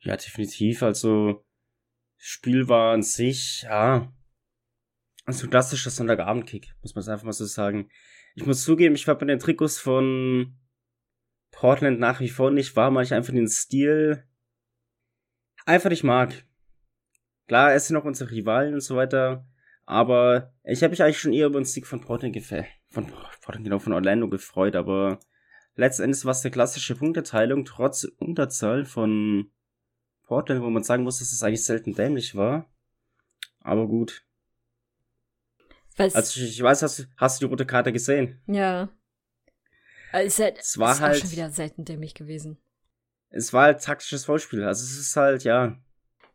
Ja, 0.00 0.16
definitiv. 0.16 0.82
Also 0.82 1.44
Spiel 2.16 2.68
war 2.68 2.92
an 2.92 3.02
sich, 3.02 3.62
ja, 3.62 4.12
so 5.26 5.48
klassischer 5.48 5.90
Sonntagabendkick, 5.90 6.74
muss 6.82 6.94
man 6.94 7.02
es 7.02 7.08
einfach 7.08 7.24
mal 7.24 7.32
so 7.32 7.44
sagen. 7.44 7.90
Ich 8.34 8.46
muss 8.46 8.64
zugeben, 8.64 8.94
ich 8.94 9.06
war 9.06 9.16
bei 9.16 9.26
den 9.26 9.38
Trikots 9.38 9.78
von 9.78 10.56
Portland 11.50 12.00
nach 12.00 12.20
wie 12.20 12.28
vor 12.28 12.50
nicht 12.50 12.74
warm, 12.76 12.94
weil 12.94 13.04
ich 13.04 13.14
einfach 13.14 13.32
den 13.32 13.48
Stil 13.48 14.24
einfach 15.64 15.90
nicht 15.90 16.04
mag. 16.04 16.44
Klar, 17.46 17.74
es 17.74 17.86
sind 17.86 17.96
auch 17.96 18.04
unsere 18.04 18.30
Rivalen 18.30 18.74
und 18.74 18.80
so 18.80 18.96
weiter, 18.96 19.46
aber 19.84 20.54
ich 20.64 20.82
habe 20.82 20.90
mich 20.90 21.02
eigentlich 21.02 21.20
schon 21.20 21.32
eher 21.32 21.46
über 21.46 21.60
den 21.60 21.64
Sieg 21.64 21.86
von 21.86 22.00
Portland 22.00 22.34
gefällt, 22.34 22.66
von 22.92 23.10
genau, 23.62 23.78
von 23.78 23.92
Orlando 23.92 24.28
gefreut, 24.28 24.76
aber 24.76 25.18
letztendlich 25.74 26.24
war 26.24 26.32
es 26.32 26.44
eine 26.44 26.52
klassische 26.52 26.94
Punkteteilung, 26.94 27.64
trotz 27.64 28.04
Unterzahl 28.18 28.84
von 28.84 29.50
Portland, 30.22 30.62
wo 30.62 30.70
man 30.70 30.82
sagen 30.82 31.02
muss, 31.02 31.18
dass 31.18 31.32
es 31.32 31.42
eigentlich 31.42 31.64
selten 31.64 31.94
dämlich 31.94 32.34
war. 32.34 32.70
Aber 33.60 33.86
gut. 33.86 34.24
Was? 35.96 36.14
Also 36.14 36.40
ich, 36.40 36.62
weiß, 36.62 36.82
hast 36.82 36.98
du, 36.98 37.02
hast 37.16 37.40
du 37.40 37.46
die 37.46 37.50
rote 37.50 37.66
Karte 37.66 37.92
gesehen? 37.92 38.40
Ja. 38.46 38.88
Es, 40.12 40.38
halt, 40.38 40.58
es 40.58 40.78
war 40.78 40.98
halt 40.98 41.18
schon 41.18 41.32
wieder 41.32 41.50
selten 41.50 41.84
dämlich 41.84 42.14
gewesen. 42.14 42.58
Es 43.30 43.52
war 43.52 43.64
halt 43.64 43.82
taktisches 43.82 44.26
Vollspiel. 44.26 44.64
Also 44.64 44.84
es 44.84 44.98
ist 44.98 45.16
halt, 45.16 45.44
ja. 45.44 45.78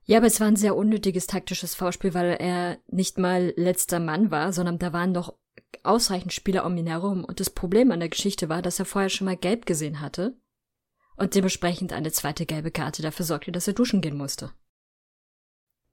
Ja, 0.09 0.19
aber 0.19 0.27
es 0.27 0.39
war 0.39 0.47
ein 0.47 0.55
sehr 0.55 0.75
unnötiges 0.75 1.27
taktisches 1.27 1.75
Foulspiel, 1.75 2.13
weil 2.13 2.37
er 2.39 2.79
nicht 2.87 3.17
mal 3.17 3.53
letzter 3.57 3.99
Mann 3.99 4.31
war, 4.31 4.53
sondern 4.53 4.79
da 4.79 4.93
waren 4.93 5.13
doch 5.13 5.37
ausreichend 5.83 6.31
Spieler 6.31 6.65
um 6.65 6.77
ihn 6.77 6.87
herum. 6.87 7.25
Und 7.25 7.41
das 7.41 7.49
Problem 7.49 7.91
an 7.91 7.99
der 7.99 8.07
Geschichte 8.07 8.47
war, 8.47 8.61
dass 8.61 8.79
er 8.79 8.85
vorher 8.85 9.09
schon 9.09 9.25
mal 9.25 9.35
gelb 9.35 9.65
gesehen 9.65 9.99
hatte 9.99 10.37
und 11.17 11.35
dementsprechend 11.35 11.91
eine 11.91 12.11
zweite 12.13 12.45
gelbe 12.45 12.71
Karte 12.71 13.01
dafür 13.01 13.25
sorgte, 13.25 13.51
dass 13.51 13.67
er 13.67 13.73
duschen 13.73 13.99
gehen 13.99 14.15
musste. 14.15 14.53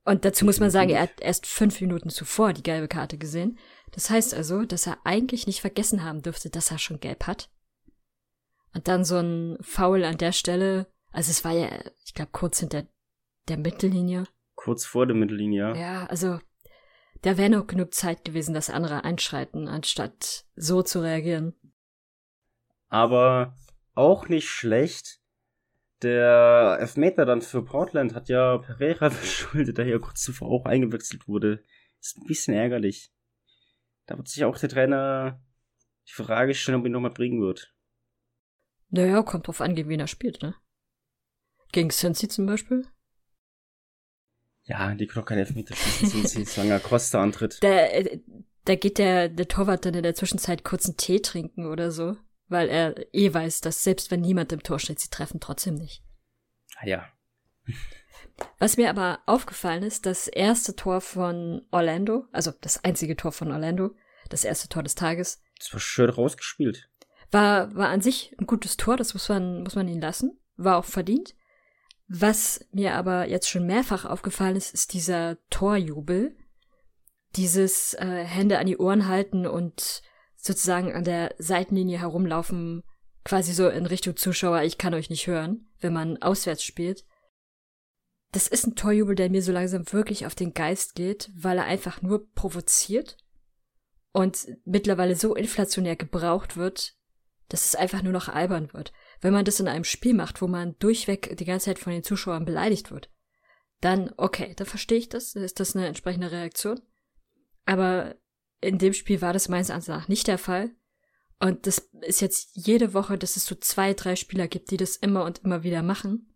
Und 0.04 0.24
dazu 0.24 0.44
muss 0.44 0.60
man 0.60 0.70
sagen, 0.70 0.90
er 0.90 1.02
hat 1.02 1.20
erst 1.20 1.46
fünf 1.46 1.80
Minuten 1.80 2.10
zuvor 2.10 2.52
die 2.52 2.62
gelbe 2.62 2.88
Karte 2.88 3.18
gesehen. 3.18 3.58
Das 3.90 4.10
heißt 4.10 4.32
also, 4.34 4.64
dass 4.64 4.86
er 4.86 4.98
eigentlich 5.04 5.48
nicht 5.48 5.60
vergessen 5.60 6.04
haben 6.04 6.22
dürfte, 6.22 6.50
dass 6.50 6.70
er 6.70 6.78
schon 6.78 7.00
gelb 7.00 7.26
hat. 7.26 7.50
Und 8.74 8.86
dann 8.86 9.04
so 9.04 9.16
ein 9.16 9.56
Foul 9.60 10.04
an 10.04 10.18
der 10.18 10.32
Stelle, 10.32 10.86
also 11.10 11.30
es 11.30 11.44
war 11.44 11.52
ja, 11.52 11.68
ich 12.04 12.14
glaube, 12.14 12.30
kurz 12.32 12.60
hinter 12.60 12.86
der 13.48 13.58
Mittellinie. 13.58 14.24
Kurz 14.54 14.84
vor 14.84 15.06
der 15.06 15.16
Mittellinie, 15.16 15.60
ja. 15.60 15.74
Ja, 15.74 16.06
also 16.06 16.38
da 17.22 17.38
wäre 17.38 17.50
noch 17.50 17.66
genug 17.66 17.94
Zeit 17.94 18.24
gewesen, 18.24 18.54
dass 18.54 18.70
andere 18.70 19.04
einschreiten, 19.04 19.68
anstatt 19.68 20.46
so 20.56 20.82
zu 20.82 21.00
reagieren. 21.00 21.54
Aber 22.88 23.56
auch 23.94 24.28
nicht 24.28 24.48
schlecht. 24.48 25.20
Der 26.02 26.76
Elfmeter 26.80 27.24
dann 27.24 27.40
für 27.40 27.64
Portland 27.64 28.14
hat 28.14 28.28
ja 28.28 28.58
Pereira 28.58 29.10
verschuldet, 29.10 29.78
der 29.78 29.86
hier 29.86 30.00
kurz 30.00 30.22
zuvor 30.22 30.48
auch 30.50 30.66
eingewechselt 30.66 31.26
wurde. 31.26 31.64
Ist 32.00 32.18
ein 32.18 32.26
bisschen 32.26 32.54
ärgerlich. 32.54 33.10
Da 34.06 34.18
wird 34.18 34.28
sich 34.28 34.44
auch 34.44 34.58
der 34.58 34.68
Trainer 34.68 35.42
die 36.06 36.12
Frage 36.12 36.54
stellen, 36.54 36.80
ob 36.80 36.86
ihn 36.86 36.92
nochmal 36.92 37.12
bringen 37.12 37.40
wird. 37.40 37.74
Naja, 38.90 39.22
kommt 39.22 39.46
drauf 39.46 39.62
an, 39.62 39.74
gegen 39.74 39.88
wen 39.88 40.00
er 40.00 40.06
spielt, 40.06 40.42
ne? 40.42 40.54
Gegen 41.72 41.88
Cincy 41.88 42.28
zum 42.28 42.44
Beispiel? 42.46 42.86
Ja, 44.64 44.94
die 44.94 45.06
können 45.06 45.22
doch 45.22 45.28
keine 45.28 45.42
Elfmeter 45.42 45.74
schießen, 45.74 46.44
solange 46.46 46.80
Costa 46.80 47.22
antritt. 47.22 47.58
Da, 47.62 47.68
äh, 47.68 48.20
da 48.64 48.74
geht 48.76 48.98
der, 48.98 49.28
der 49.28 49.48
Torwart 49.48 49.84
dann 49.84 49.94
in 49.94 50.02
der 50.02 50.14
Zwischenzeit 50.14 50.64
kurz 50.64 50.86
einen 50.86 50.96
Tee 50.96 51.20
trinken 51.20 51.66
oder 51.66 51.90
so 51.90 52.16
weil 52.48 52.68
er 52.68 53.14
eh 53.14 53.32
weiß, 53.32 53.60
dass 53.60 53.82
selbst 53.82 54.10
wenn 54.10 54.20
niemand 54.20 54.52
im 54.52 54.62
Tor 54.62 54.78
steht, 54.78 55.00
sie 55.00 55.10
treffen 55.10 55.40
trotzdem 55.40 55.74
nicht. 55.74 56.02
Ah 56.76 56.86
ja. 56.86 57.08
Was 58.58 58.76
mir 58.76 58.90
aber 58.90 59.20
aufgefallen 59.26 59.84
ist, 59.84 60.06
das 60.06 60.26
erste 60.26 60.74
Tor 60.74 61.00
von 61.00 61.62
Orlando, 61.70 62.26
also 62.32 62.52
das 62.60 62.82
einzige 62.82 63.16
Tor 63.16 63.32
von 63.32 63.52
Orlando, 63.52 63.94
das 64.28 64.44
erste 64.44 64.68
Tor 64.68 64.82
des 64.82 64.96
Tages. 64.96 65.40
Das 65.58 65.72
war 65.72 65.80
schön 65.80 66.10
rausgespielt. 66.10 66.90
War, 67.30 67.74
war 67.74 67.88
an 67.90 68.00
sich 68.00 68.34
ein 68.40 68.46
gutes 68.46 68.76
Tor, 68.76 68.96
das 68.96 69.14
muss 69.14 69.28
man, 69.28 69.62
muss 69.62 69.76
man 69.76 69.88
ihn 69.88 70.00
lassen. 70.00 70.40
War 70.56 70.78
auch 70.78 70.84
verdient. 70.84 71.34
Was 72.06 72.66
mir 72.72 72.94
aber 72.94 73.28
jetzt 73.28 73.48
schon 73.48 73.66
mehrfach 73.66 74.04
aufgefallen 74.04 74.56
ist, 74.56 74.74
ist 74.74 74.92
dieser 74.92 75.38
Torjubel. 75.50 76.36
Dieses 77.36 77.94
äh, 77.94 78.24
Hände 78.24 78.58
an 78.58 78.66
die 78.66 78.76
Ohren 78.76 79.08
halten 79.08 79.46
und 79.46 80.02
sozusagen 80.36 80.92
an 80.92 81.04
der 81.04 81.34
Seitenlinie 81.38 81.98
herumlaufen, 81.98 82.82
quasi 83.24 83.52
so 83.52 83.68
in 83.68 83.86
Richtung 83.86 84.16
Zuschauer, 84.16 84.62
ich 84.62 84.78
kann 84.78 84.94
euch 84.94 85.10
nicht 85.10 85.26
hören, 85.26 85.66
wenn 85.80 85.92
man 85.92 86.20
auswärts 86.20 86.62
spielt. 86.62 87.04
Das 88.32 88.48
ist 88.48 88.66
ein 88.66 88.76
Torjubel, 88.76 89.14
der 89.14 89.30
mir 89.30 89.42
so 89.42 89.52
langsam 89.52 89.90
wirklich 89.92 90.26
auf 90.26 90.34
den 90.34 90.52
Geist 90.52 90.94
geht, 90.94 91.30
weil 91.34 91.58
er 91.58 91.64
einfach 91.64 92.02
nur 92.02 92.30
provoziert 92.34 93.16
und 94.12 94.46
mittlerweile 94.64 95.16
so 95.16 95.34
inflationär 95.34 95.96
gebraucht 95.96 96.56
wird, 96.56 96.94
dass 97.48 97.64
es 97.64 97.74
einfach 97.74 98.02
nur 98.02 98.12
noch 98.12 98.28
albern 98.28 98.72
wird. 98.72 98.92
Wenn 99.20 99.32
man 99.32 99.44
das 99.44 99.60
in 99.60 99.68
einem 99.68 99.84
Spiel 99.84 100.14
macht, 100.14 100.42
wo 100.42 100.46
man 100.46 100.78
durchweg 100.78 101.36
die 101.36 101.44
ganze 101.44 101.66
Zeit 101.66 101.78
von 101.78 101.92
den 101.92 102.02
Zuschauern 102.02 102.44
beleidigt 102.44 102.90
wird, 102.90 103.10
dann 103.80 104.12
okay, 104.16 104.54
da 104.56 104.64
verstehe 104.64 104.98
ich 104.98 105.08
das, 105.08 105.34
ist 105.34 105.60
das 105.60 105.76
eine 105.76 105.86
entsprechende 105.86 106.30
Reaktion. 106.30 106.80
Aber 107.66 108.16
in 108.60 108.78
dem 108.78 108.92
Spiel 108.92 109.20
war 109.20 109.32
das 109.32 109.48
meines 109.48 109.68
Erachtens 109.68 109.88
nach 109.88 110.08
nicht 110.08 110.26
der 110.26 110.38
Fall. 110.38 110.74
Und 111.38 111.66
das 111.66 111.90
ist 112.00 112.20
jetzt 112.20 112.50
jede 112.54 112.94
Woche, 112.94 113.18
dass 113.18 113.36
es 113.36 113.44
so 113.44 113.54
zwei, 113.54 113.92
drei 113.92 114.16
Spieler 114.16 114.48
gibt, 114.48 114.70
die 114.70 114.76
das 114.76 114.96
immer 114.96 115.24
und 115.24 115.40
immer 115.40 115.62
wieder 115.62 115.82
machen. 115.82 116.34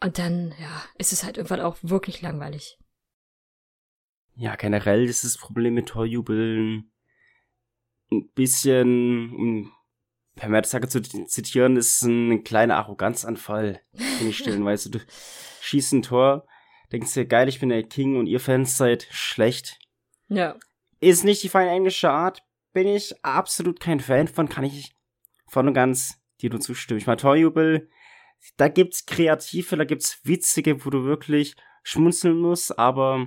Und 0.00 0.18
dann, 0.18 0.54
ja, 0.60 0.84
ist 0.98 1.12
es 1.12 1.24
halt 1.24 1.38
irgendwann 1.38 1.60
auch 1.60 1.78
wirklich 1.80 2.20
langweilig. 2.20 2.78
Ja, 4.34 4.56
generell 4.56 5.04
ist 5.04 5.24
das 5.24 5.38
Problem 5.38 5.74
mit 5.74 5.88
Torjubeln 5.88 6.90
ein 8.10 8.28
bisschen, 8.34 9.32
um 9.32 9.72
per 10.34 10.48
Mertesacker 10.48 10.88
zu 10.88 11.00
zitieren, 11.00 11.76
ist 11.76 12.02
ein 12.02 12.44
kleiner 12.44 12.76
Arroganzanfall, 12.76 13.80
den 13.92 14.28
ich 14.28 14.38
stellen, 14.38 14.64
weißt 14.64 14.94
du, 14.94 14.98
schießt 15.60 15.92
ein 15.92 16.02
Tor, 16.02 16.46
denkst 16.92 17.14
dir, 17.14 17.26
geil, 17.26 17.48
ich 17.48 17.60
bin 17.60 17.68
der 17.68 17.82
King 17.84 18.16
und 18.16 18.26
ihr 18.26 18.40
Fans 18.40 18.76
seid 18.76 19.06
schlecht. 19.10 19.78
Ja. 20.28 20.56
Ist 21.00 21.24
nicht 21.24 21.42
die 21.42 21.48
feine 21.48 21.70
englische 21.70 22.10
Art, 22.10 22.42
bin 22.72 22.88
ich 22.88 23.14
absolut 23.24 23.78
kein 23.80 24.00
Fan 24.00 24.28
von, 24.28 24.48
kann 24.48 24.64
ich 24.64 24.94
voll 25.46 25.68
und 25.68 25.74
ganz 25.74 26.20
dir 26.40 26.50
nur 26.50 26.60
zustimmen. 26.60 26.98
Ich 26.98 27.06
meine, 27.06 27.18
Torjubel, 27.18 27.88
da 28.56 28.68
gibt's 28.68 29.06
kreative, 29.06 29.76
da 29.76 29.84
gibt's 29.84 30.20
witzige, 30.24 30.84
wo 30.84 30.90
du 30.90 31.04
wirklich 31.04 31.54
schmunzeln 31.82 32.38
musst, 32.38 32.78
aber 32.78 33.26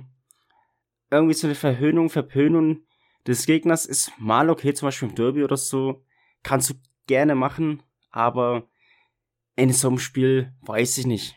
irgendwie 1.10 1.34
so 1.34 1.46
eine 1.46 1.54
Verhöhnung, 1.54 2.10
Verpönung 2.10 2.84
des 3.26 3.46
Gegners 3.46 3.86
ist 3.86 4.12
mal 4.18 4.50
okay, 4.50 4.74
zum 4.74 4.88
Beispiel 4.88 5.08
im 5.08 5.14
Derby 5.14 5.44
oder 5.44 5.56
so, 5.56 6.04
kannst 6.42 6.70
du 6.70 6.74
gerne 7.08 7.34
machen, 7.34 7.82
aber 8.10 8.68
in 9.56 9.72
so 9.72 9.88
einem 9.88 9.98
Spiel 9.98 10.52
weiß 10.62 10.98
ich 10.98 11.06
nicht. 11.06 11.34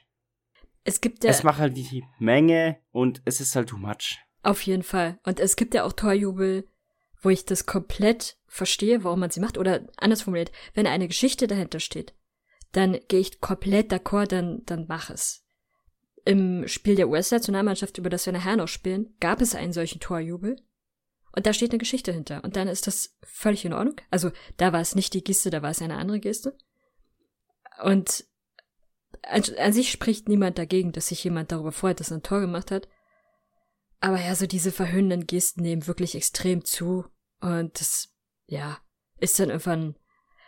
Es 0.84 1.02
gibt 1.02 1.24
ja. 1.24 1.30
Es 1.32 1.44
macht 1.44 1.60
halt 1.60 1.76
die 1.76 2.04
Menge 2.20 2.78
und 2.92 3.22
es 3.26 3.42
ist 3.42 3.56
halt 3.56 3.70
too 3.70 3.78
much. 3.78 4.20
Auf 4.44 4.62
jeden 4.62 4.84
Fall. 4.84 5.20
Und 5.24 5.40
es 5.40 5.56
gibt 5.56 5.74
ja 5.74 5.84
auch 5.84 5.94
Torjubel, 5.94 6.68
wo 7.22 7.30
ich 7.30 7.46
das 7.46 7.66
komplett 7.66 8.38
verstehe, 8.48 9.04
warum 9.04 9.20
man 9.20 9.30
sie 9.30 9.40
macht. 9.40 9.58
Oder 9.58 9.88
anders 9.98 10.24
formuliert, 10.24 10.52
wenn 10.74 10.88
eine 10.88 11.08
Geschichte 11.08 11.48
dahinter 11.48 11.80
steht, 11.80 12.14
dann 12.72 12.98
gehe 13.08 13.20
ich 13.20 13.42
komplett 13.42 13.92
d'accord, 13.92 14.28
dann, 14.28 14.64
dann 14.66 14.86
mach 14.88 15.10
es. 15.10 15.44
Im 16.26 16.68
Spiel 16.68 16.96
der 16.96 17.10
US-Nationalmannschaft, 17.10 17.98
über 17.98 18.10
das 18.10 18.26
wir 18.26 18.34
nachher 18.34 18.56
noch 18.56 18.68
spielen, 18.68 19.16
gab 19.20 19.42
es 19.42 19.56
einen 19.56 19.74
solchen 19.74 20.00
Torjubel. 20.00 20.56
Und 21.34 21.46
da 21.46 21.54
steht 21.54 21.72
eine 21.72 21.80
Geschichte 21.80 22.12
hinter. 22.12 22.44
Und 22.44 22.56
dann 22.56 22.68
ist 22.68 22.88
das 22.88 23.18
völlig 23.24 23.64
in 23.66 23.74
Ordnung. 23.74 23.96
Also 24.10 24.32
da 24.58 24.74
war 24.74 24.82
es 24.82 24.96
nicht 24.96 25.14
die 25.14 25.24
Geste, 25.24 25.50
da 25.50 25.62
war 25.62 25.72
es 25.72 25.82
eine 25.82 25.98
andere 25.98 26.20
Geste. 26.20 26.58
Und 27.84 28.26
an, 29.24 29.44
an 29.58 29.74
sich 29.74 29.92
spricht 29.92 30.28
niemand 30.28 30.58
dagegen, 30.58 30.92
dass 30.92 31.08
sich 31.08 31.24
jemand 31.24 31.52
darüber 31.52 31.72
freut, 31.72 32.00
dass 32.00 32.12
er 32.12 32.18
ein 32.18 32.24
Tor 32.24 32.42
gemacht 32.42 32.72
hat. 32.72 32.88
Aber 34.00 34.20
ja, 34.20 34.36
so 34.36 34.48
diese 34.48 34.72
verhöhnenden 34.72 35.28
Gesten 35.28 35.62
nehmen 35.62 35.88
wirklich 35.88 36.16
extrem 36.16 36.66
zu. 36.66 37.06
Und 37.40 37.80
das, 37.80 38.14
ja, 38.48 38.80
ist 39.20 39.40
dann 39.40 39.50
irgendwann, 39.50 39.96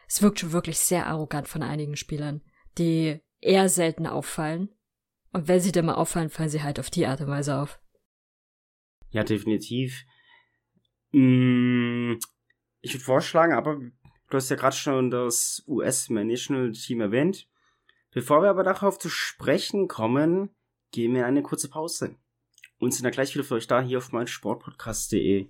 es 0.08 0.22
wirkt 0.22 0.40
schon 0.40 0.52
wirklich 0.52 0.80
sehr 0.80 1.08
arrogant 1.08 1.48
von 1.48 1.64
einigen 1.64 1.96
Spielern, 1.96 2.42
die 2.78 3.22
eher 3.40 3.70
selten 3.70 4.08
auffallen. 4.08 4.70
Und 5.32 5.48
wenn 5.48 5.60
sie 5.60 5.72
dann 5.72 5.86
mal 5.86 5.96
auffallen, 5.96 6.30
fallen 6.30 6.50
sie 6.50 6.64
halt 6.64 6.80
auf 6.80 6.90
die 6.90 7.06
Art 7.06 7.22
und 7.22 7.28
Weise 7.28 7.58
auf. 7.58 7.80
Ja, 9.12 9.24
definitiv. 9.24 10.04
Mm, 11.14 12.16
ich 12.82 12.94
würde 12.94 13.04
vorschlagen, 13.04 13.54
aber 13.54 13.76
du 13.78 14.38
hast 14.38 14.50
ja 14.50 14.56
gerade 14.56 14.76
schon 14.76 15.10
das 15.10 15.64
US-National 15.68 16.72
Team 16.74 17.02
erwähnt. 17.02 17.48
Bevor 18.12 18.42
wir 18.42 18.50
aber 18.50 18.64
darauf 18.64 19.00
zu 19.00 19.10
sprechen 19.10 19.88
kommen, 19.88 20.50
gehen 20.92 21.14
wir 21.14 21.22
in 21.22 21.28
eine 21.28 21.44
kurze 21.44 21.70
Pause 21.70 22.16
und 22.80 22.94
sind 22.94 23.04
dann 23.04 23.12
gleich 23.12 23.34
wieder 23.34 23.44
für 23.44 23.56
euch 23.56 23.68
da 23.68 23.82
hier 23.82 24.00
auf 24.00 24.12
meinsportpodcast.de. 24.12 25.48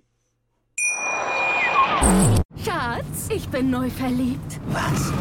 Schatz, 2.64 3.28
ich 3.30 3.48
bin 3.48 3.70
neu 3.70 3.90
verliebt. 3.90 4.60
Was? 4.68 5.12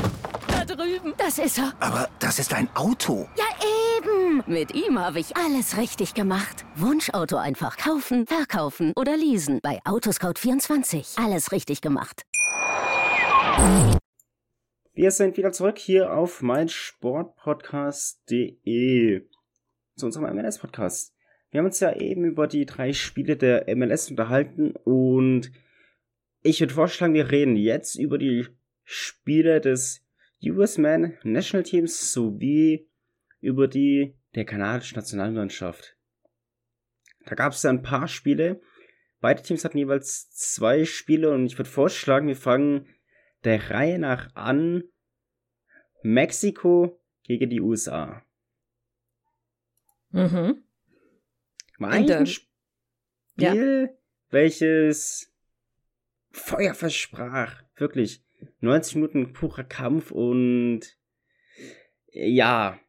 Da 0.47 0.65
drüben. 0.65 1.13
Das 1.17 1.39
ist 1.39 1.57
er. 1.57 1.73
Aber 1.79 2.09
das 2.19 2.39
ist 2.39 2.53
ein 2.53 2.69
Auto. 2.75 3.27
Ja, 3.37 3.45
eben. 4.03 4.43
Mit 4.47 4.73
ihm 4.75 4.99
habe 4.99 5.19
ich 5.19 5.35
alles 5.37 5.77
richtig 5.77 6.13
gemacht. 6.13 6.65
Wunschauto 6.75 7.37
einfach 7.37 7.77
kaufen, 7.77 8.27
verkaufen 8.27 8.93
oder 8.95 9.17
leasen. 9.17 9.59
Bei 9.61 9.79
Autoscout24. 9.83 11.21
Alles 11.23 11.51
richtig 11.51 11.81
gemacht. 11.81 12.23
Wir 14.93 15.11
sind 15.11 15.37
wieder 15.37 15.51
zurück 15.51 15.77
hier 15.79 16.13
auf 16.13 16.41
meinsportpodcast.de 16.41 19.27
zu 19.95 20.05
unserem 20.05 20.35
MLS-Podcast. 20.35 21.13
Wir 21.49 21.59
haben 21.59 21.67
uns 21.67 21.79
ja 21.79 21.95
eben 21.95 22.25
über 22.25 22.47
die 22.47 22.65
drei 22.65 22.91
Spiele 22.93 23.37
der 23.37 23.65
MLS 23.75 24.09
unterhalten 24.09 24.73
und 24.83 25.51
ich 26.41 26.59
würde 26.59 26.73
vorschlagen, 26.73 27.13
wir 27.13 27.31
reden 27.31 27.55
jetzt 27.55 27.95
über 27.95 28.17
die 28.17 28.47
Spiele 28.83 29.61
des 29.61 30.03
US 30.43 30.77
Man 30.77 31.13
National 31.23 31.63
Teams 31.63 32.11
sowie 32.11 32.89
über 33.43 33.67
die 33.67 34.15
der 34.35 34.45
kanadischen 34.45 34.95
Nationalmannschaft. 34.95 35.97
Da 37.25 37.35
gab 37.35 37.53
es 37.53 37.63
ja 37.63 37.69
ein 37.69 37.83
paar 37.83 38.07
Spiele. 38.07 38.61
Beide 39.19 39.41
Teams 39.41 39.63
hatten 39.63 39.77
jeweils 39.77 40.29
zwei 40.31 40.85
Spiele 40.85 41.31
und 41.31 41.45
ich 41.45 41.57
würde 41.57 41.69
vorschlagen, 41.69 42.27
wir 42.27 42.35
fangen 42.35 42.87
der 43.43 43.69
Reihe 43.69 43.99
nach 43.99 44.33
an. 44.35 44.83
Mexiko 46.01 47.01
gegen 47.23 47.49
die 47.49 47.61
USA. 47.61 48.25
Mhm. 50.09 50.63
War 51.79 51.89
eigentlich 51.89 52.17
ein 52.17 52.27
Spiel, 52.27 52.45
ja. 53.37 53.97
welches 54.29 55.33
Feuer 56.31 56.73
versprach. 56.73 57.63
Wirklich. 57.75 58.23
90 58.59 58.95
Minuten 58.95 59.33
purer 59.33 59.63
Kampf 59.63 60.11
und 60.11 60.81
ja. 62.11 62.79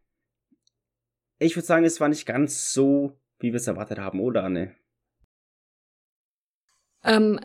Ich 1.39 1.57
würde 1.57 1.67
sagen, 1.67 1.85
es 1.85 2.01
war 2.01 2.09
nicht 2.09 2.27
ganz 2.27 2.73
so, 2.73 3.19
wie 3.39 3.53
wir 3.53 3.57
es 3.57 3.67
erwartet 3.67 3.99
haben, 3.99 4.21
oder 4.21 4.45
Anne? 4.45 4.75
Ähm, 7.03 7.41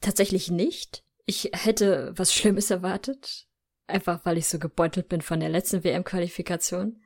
tatsächlich 0.00 0.50
nicht. 0.50 1.04
Ich 1.26 1.50
hätte 1.52 2.12
was 2.16 2.34
Schlimmes 2.34 2.70
erwartet. 2.70 3.46
Einfach 3.86 4.24
weil 4.24 4.38
ich 4.38 4.46
so 4.46 4.58
gebeutelt 4.58 5.08
bin 5.08 5.20
von 5.20 5.40
der 5.40 5.48
letzten 5.48 5.82
WM-Qualifikation. 5.82 7.02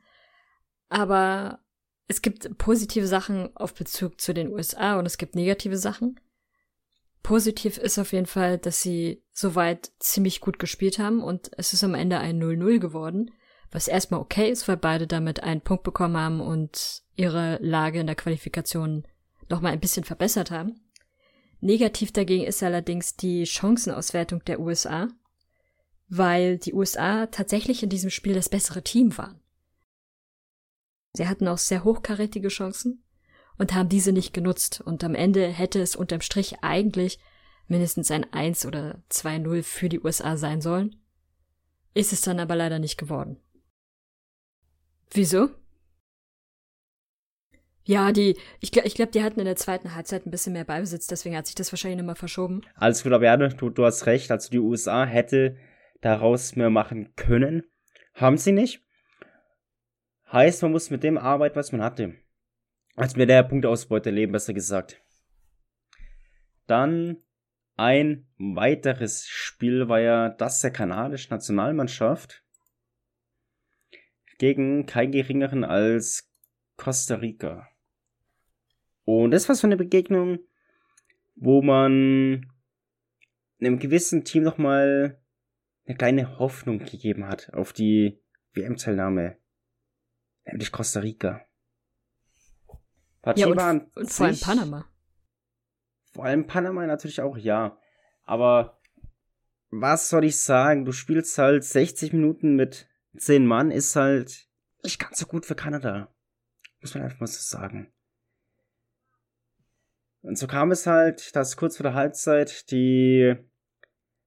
Aber 0.89 1.59
es 2.07 2.21
gibt 2.21 2.57
positive 2.57 3.07
Sachen 3.07 3.55
auf 3.55 3.73
Bezug 3.73 4.21
zu 4.21 4.33
den 4.33 4.51
USA 4.51 4.99
und 4.99 5.05
es 5.05 5.17
gibt 5.17 5.35
negative 5.35 5.77
Sachen. 5.77 6.19
Positiv 7.23 7.79
ist 7.79 7.97
auf 7.97 8.13
jeden 8.13 8.27
Fall, 8.27 8.59
dass 8.59 8.81
sie 8.81 9.23
soweit 9.31 9.91
ziemlich 9.97 10.41
gut 10.41 10.59
gespielt 10.59 10.99
haben 10.99 11.23
und 11.23 11.49
es 11.57 11.73
ist 11.73 11.83
am 11.83 11.95
Ende 11.95 12.19
ein 12.19 12.39
0-0 12.39 12.79
geworden, 12.79 13.31
was 13.75 13.89
erstmal 13.89 14.21
okay 14.21 14.49
ist, 14.49 14.69
weil 14.69 14.77
beide 14.77 15.05
damit 15.05 15.43
einen 15.43 15.59
Punkt 15.59 15.83
bekommen 15.83 16.15
haben 16.15 16.39
und 16.39 17.03
ihre 17.17 17.59
Lage 17.61 17.99
in 17.99 18.07
der 18.07 18.15
Qualifikation 18.15 19.05
nochmal 19.49 19.73
ein 19.73 19.81
bisschen 19.81 20.05
verbessert 20.05 20.49
haben. 20.49 20.79
Negativ 21.59 22.13
dagegen 22.13 22.45
ist 22.45 22.63
allerdings 22.63 23.17
die 23.17 23.45
Chancenauswertung 23.45 24.45
der 24.45 24.61
USA, 24.61 25.09
weil 26.07 26.57
die 26.57 26.73
USA 26.73 27.25
tatsächlich 27.25 27.83
in 27.83 27.89
diesem 27.89 28.11
Spiel 28.11 28.33
das 28.33 28.47
bessere 28.47 28.81
Team 28.81 29.17
waren. 29.17 29.41
Sie 31.11 31.27
hatten 31.27 31.47
auch 31.47 31.57
sehr 31.57 31.83
hochkarätige 31.83 32.47
Chancen 32.47 33.03
und 33.57 33.73
haben 33.73 33.89
diese 33.89 34.13
nicht 34.13 34.33
genutzt. 34.33 34.79
Und 34.79 35.03
am 35.03 35.15
Ende 35.15 35.47
hätte 35.47 35.81
es 35.81 35.97
unterm 35.97 36.21
Strich 36.21 36.59
eigentlich 36.61 37.19
mindestens 37.67 38.09
ein 38.09 38.31
1 38.31 38.65
oder 38.65 39.03
2-0 39.11 39.63
für 39.63 39.89
die 39.89 39.99
USA 39.99 40.37
sein 40.37 40.61
sollen. 40.61 40.95
Ist 41.93 42.13
es 42.13 42.21
dann 42.21 42.39
aber 42.39 42.55
leider 42.55 42.79
nicht 42.79 42.97
geworden. 42.97 43.41
Wieso? 45.15 45.49
Ja, 47.85 48.11
die, 48.11 48.35
ich, 48.59 48.75
ich 48.75 48.95
glaube, 48.95 49.11
die 49.11 49.23
hatten 49.23 49.39
in 49.39 49.45
der 49.45 49.55
zweiten 49.55 49.95
Halbzeit 49.95 50.25
ein 50.25 50.31
bisschen 50.31 50.53
mehr 50.53 50.65
Ballbesitz, 50.65 51.07
deswegen 51.07 51.37
hat 51.37 51.45
sich 51.45 51.55
das 51.55 51.71
wahrscheinlich 51.71 51.99
nochmal 51.99 52.15
verschoben. 52.15 52.61
Alles 52.75 53.03
gut, 53.03 53.13
aber 53.13 53.25
ja, 53.25 53.37
du, 53.37 53.69
du 53.69 53.85
hast 53.85 54.07
recht. 54.07 54.31
Also 54.31 54.49
die 54.49 54.59
USA 54.59 55.05
hätte 55.05 55.55
daraus 56.01 56.55
mehr 56.55 56.69
machen 56.69 57.15
können. 57.15 57.63
Haben 58.13 58.37
sie 58.37 58.51
nicht. 58.51 58.83
Heißt, 60.31 60.63
man 60.63 60.71
muss 60.71 60.89
mit 60.89 61.03
dem 61.03 61.17
arbeiten, 61.17 61.55
was 61.55 61.71
man 61.71 61.83
hatte. 61.83 62.15
Als 62.95 63.15
mit 63.15 63.29
der 63.29 63.43
Punktausbeute 63.43 64.09
leben, 64.09 64.31
besser 64.31 64.53
gesagt. 64.53 65.01
Dann 66.65 67.17
ein 67.77 68.27
weiteres 68.37 69.27
Spiel 69.27 69.87
war 69.87 69.99
ja 69.99 70.29
das 70.29 70.61
der 70.61 70.71
kanadischen 70.71 71.31
Nationalmannschaft 71.31 72.44
gegen 74.37 74.85
keinen 74.85 75.11
geringeren 75.11 75.63
als 75.63 76.29
Costa 76.77 77.15
Rica. 77.15 77.67
Und 79.03 79.31
das 79.31 79.47
war 79.47 79.55
so 79.55 79.67
eine 79.67 79.77
Begegnung, 79.77 80.39
wo 81.35 81.61
man 81.61 82.51
einem 83.59 83.79
gewissen 83.79 84.23
Team 84.23 84.43
nochmal 84.43 85.21
eine 85.85 85.97
kleine 85.97 86.39
Hoffnung 86.39 86.79
gegeben 86.79 87.27
hat 87.27 87.53
auf 87.53 87.73
die 87.73 88.19
WM-Teilnahme. 88.53 89.37
Nämlich 90.45 90.71
Costa 90.71 90.99
Rica. 90.99 91.45
Partie 93.21 93.41
ja, 93.41 93.47
und, 93.47 93.95
und 93.95 94.11
vor 94.11 94.25
allem 94.27 94.39
Panama. 94.39 94.85
Vor 96.13 96.25
allem 96.25 96.47
Panama 96.47 96.85
natürlich 96.85 97.21
auch, 97.21 97.37
ja. 97.37 97.77
Aber 98.23 98.79
was 99.69 100.09
soll 100.09 100.25
ich 100.25 100.39
sagen? 100.39 100.85
Du 100.85 100.91
spielst 100.91 101.37
halt 101.37 101.63
60 101.63 102.13
Minuten 102.13 102.55
mit 102.55 102.87
10 103.17 103.45
Mann, 103.45 103.71
ist 103.71 103.95
halt 103.95 104.47
nicht 104.83 104.99
ganz 104.99 105.19
so 105.19 105.25
gut 105.25 105.45
für 105.45 105.55
Kanada. 105.55 106.13
Muss 106.81 106.93
man 106.93 107.03
einfach 107.03 107.19
mal 107.19 107.27
so 107.27 107.39
sagen. 107.39 107.91
Und 110.21 110.37
so 110.37 110.47
kam 110.47 110.71
es 110.71 110.87
halt, 110.87 111.35
dass 111.35 111.57
kurz 111.57 111.77
vor 111.77 111.83
der 111.83 111.93
Halbzeit 111.93 112.71
die 112.71 113.35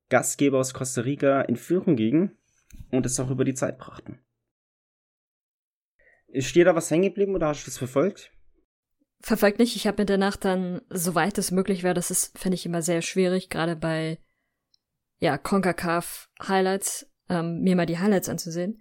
Gastgeber 0.09 0.59
aus 0.59 0.73
Costa 0.73 1.03
Rica 1.03 1.43
in 1.43 1.57
Führung 1.57 1.97
gingen 1.97 2.39
und 2.91 3.05
es 3.05 3.19
auch 3.21 3.31
über 3.31 3.45
die 3.45 3.55
Zeit 3.55 3.79
brachten. 3.79 4.21
Ist 6.29 6.55
dir 6.55 6.65
da 6.65 6.75
was 6.75 6.91
hängen 6.91 7.05
geblieben 7.05 7.35
oder 7.35 7.49
hast 7.49 7.63
du 7.63 7.71
das 7.71 7.79
verfolgt? 7.79 8.33
Verfolgt 9.21 9.59
nicht. 9.59 9.75
Ich 9.75 9.87
habe 9.87 10.03
mir 10.03 10.07
danach 10.07 10.37
dann, 10.37 10.83
soweit 10.91 11.37
es 11.39 11.51
möglich 11.51 11.83
wäre, 11.83 11.95
das 11.95 12.11
ist, 12.11 12.39
finde 12.39 12.55
ich 12.55 12.67
immer 12.67 12.83
sehr 12.83 13.03
schwierig, 13.03 13.51
gerade 13.51 13.75
bei, 13.75 14.19
ja, 15.19 15.37
CONCACAF 15.37 16.31
Highlights, 16.47 17.11
ähm, 17.29 17.61
mir 17.61 17.77
mal 17.77 17.87
die 17.87 17.99
Highlights 17.99 18.29
anzusehen. 18.29 18.81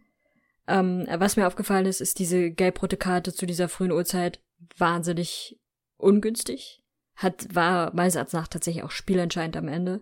Ähm, 0.68 1.08
was 1.10 1.38
mir 1.38 1.48
aufgefallen 1.48 1.86
ist, 1.86 2.02
ist 2.02 2.20
diese 2.20 2.52
gelb-rote 2.52 2.98
Karte 2.98 3.34
zu 3.34 3.46
dieser 3.46 3.70
frühen 3.70 3.92
Uhrzeit 3.92 4.42
wahnsinnig 4.78 5.60
ungünstig. 5.98 6.84
Hat, 7.16 7.54
war 7.56 7.94
meines 7.96 8.16
Erachtens 8.16 8.34
nach 8.34 8.48
tatsächlich 8.48 8.84
auch 8.84 8.92
spielentscheidend 8.92 9.58
am 9.58 9.68
Ende. 9.68 10.02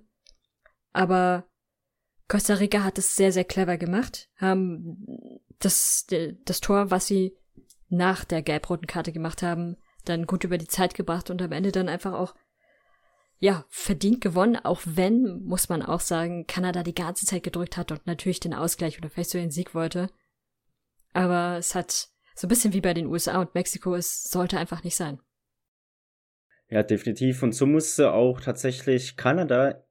Aber 0.91 1.45
Costa 2.27 2.55
Rica 2.55 2.83
hat 2.83 2.97
es 2.97 3.15
sehr, 3.15 3.31
sehr 3.31 3.43
clever 3.43 3.77
gemacht, 3.77 4.29
haben 4.37 5.41
das, 5.59 6.07
das 6.45 6.59
Tor, 6.59 6.91
was 6.91 7.07
sie 7.07 7.37
nach 7.89 8.25
der 8.25 8.41
gelb-roten 8.41 8.87
Karte 8.87 9.11
gemacht 9.11 9.43
haben, 9.43 9.77
dann 10.03 10.25
gut 10.25 10.43
über 10.43 10.57
die 10.57 10.67
Zeit 10.67 10.95
gebracht 10.95 11.29
und 11.29 11.41
am 11.41 11.51
Ende 11.51 11.71
dann 11.71 11.89
einfach 11.89 12.13
auch, 12.13 12.35
ja, 13.39 13.65
verdient 13.69 14.21
gewonnen, 14.21 14.55
auch 14.55 14.81
wenn, 14.85 15.41
muss 15.43 15.69
man 15.69 15.81
auch 15.81 15.99
sagen, 15.99 16.47
Kanada 16.47 16.83
die 16.83 16.95
ganze 16.95 17.25
Zeit 17.25 17.43
gedrückt 17.43 17.77
hat 17.77 17.91
und 17.91 18.05
natürlich 18.07 18.39
den 18.39 18.53
Ausgleich 18.53 18.97
oder 18.97 19.09
vielleicht 19.09 19.29
so 19.29 19.37
den 19.37 19.51
Sieg 19.51 19.75
wollte. 19.75 20.09
Aber 21.13 21.57
es 21.57 21.75
hat 21.75 22.09
so 22.35 22.47
ein 22.47 22.49
bisschen 22.49 22.73
wie 22.73 22.81
bei 22.81 22.93
den 22.93 23.07
USA 23.07 23.41
und 23.41 23.53
Mexiko, 23.55 23.95
es 23.95 24.23
sollte 24.23 24.57
einfach 24.57 24.83
nicht 24.83 24.95
sein. 24.95 25.19
Ja, 26.69 26.83
definitiv. 26.83 27.43
Und 27.43 27.53
so 27.53 27.65
musste 27.65 28.11
auch 28.13 28.41
tatsächlich 28.41 29.17
Kanada, 29.17 29.85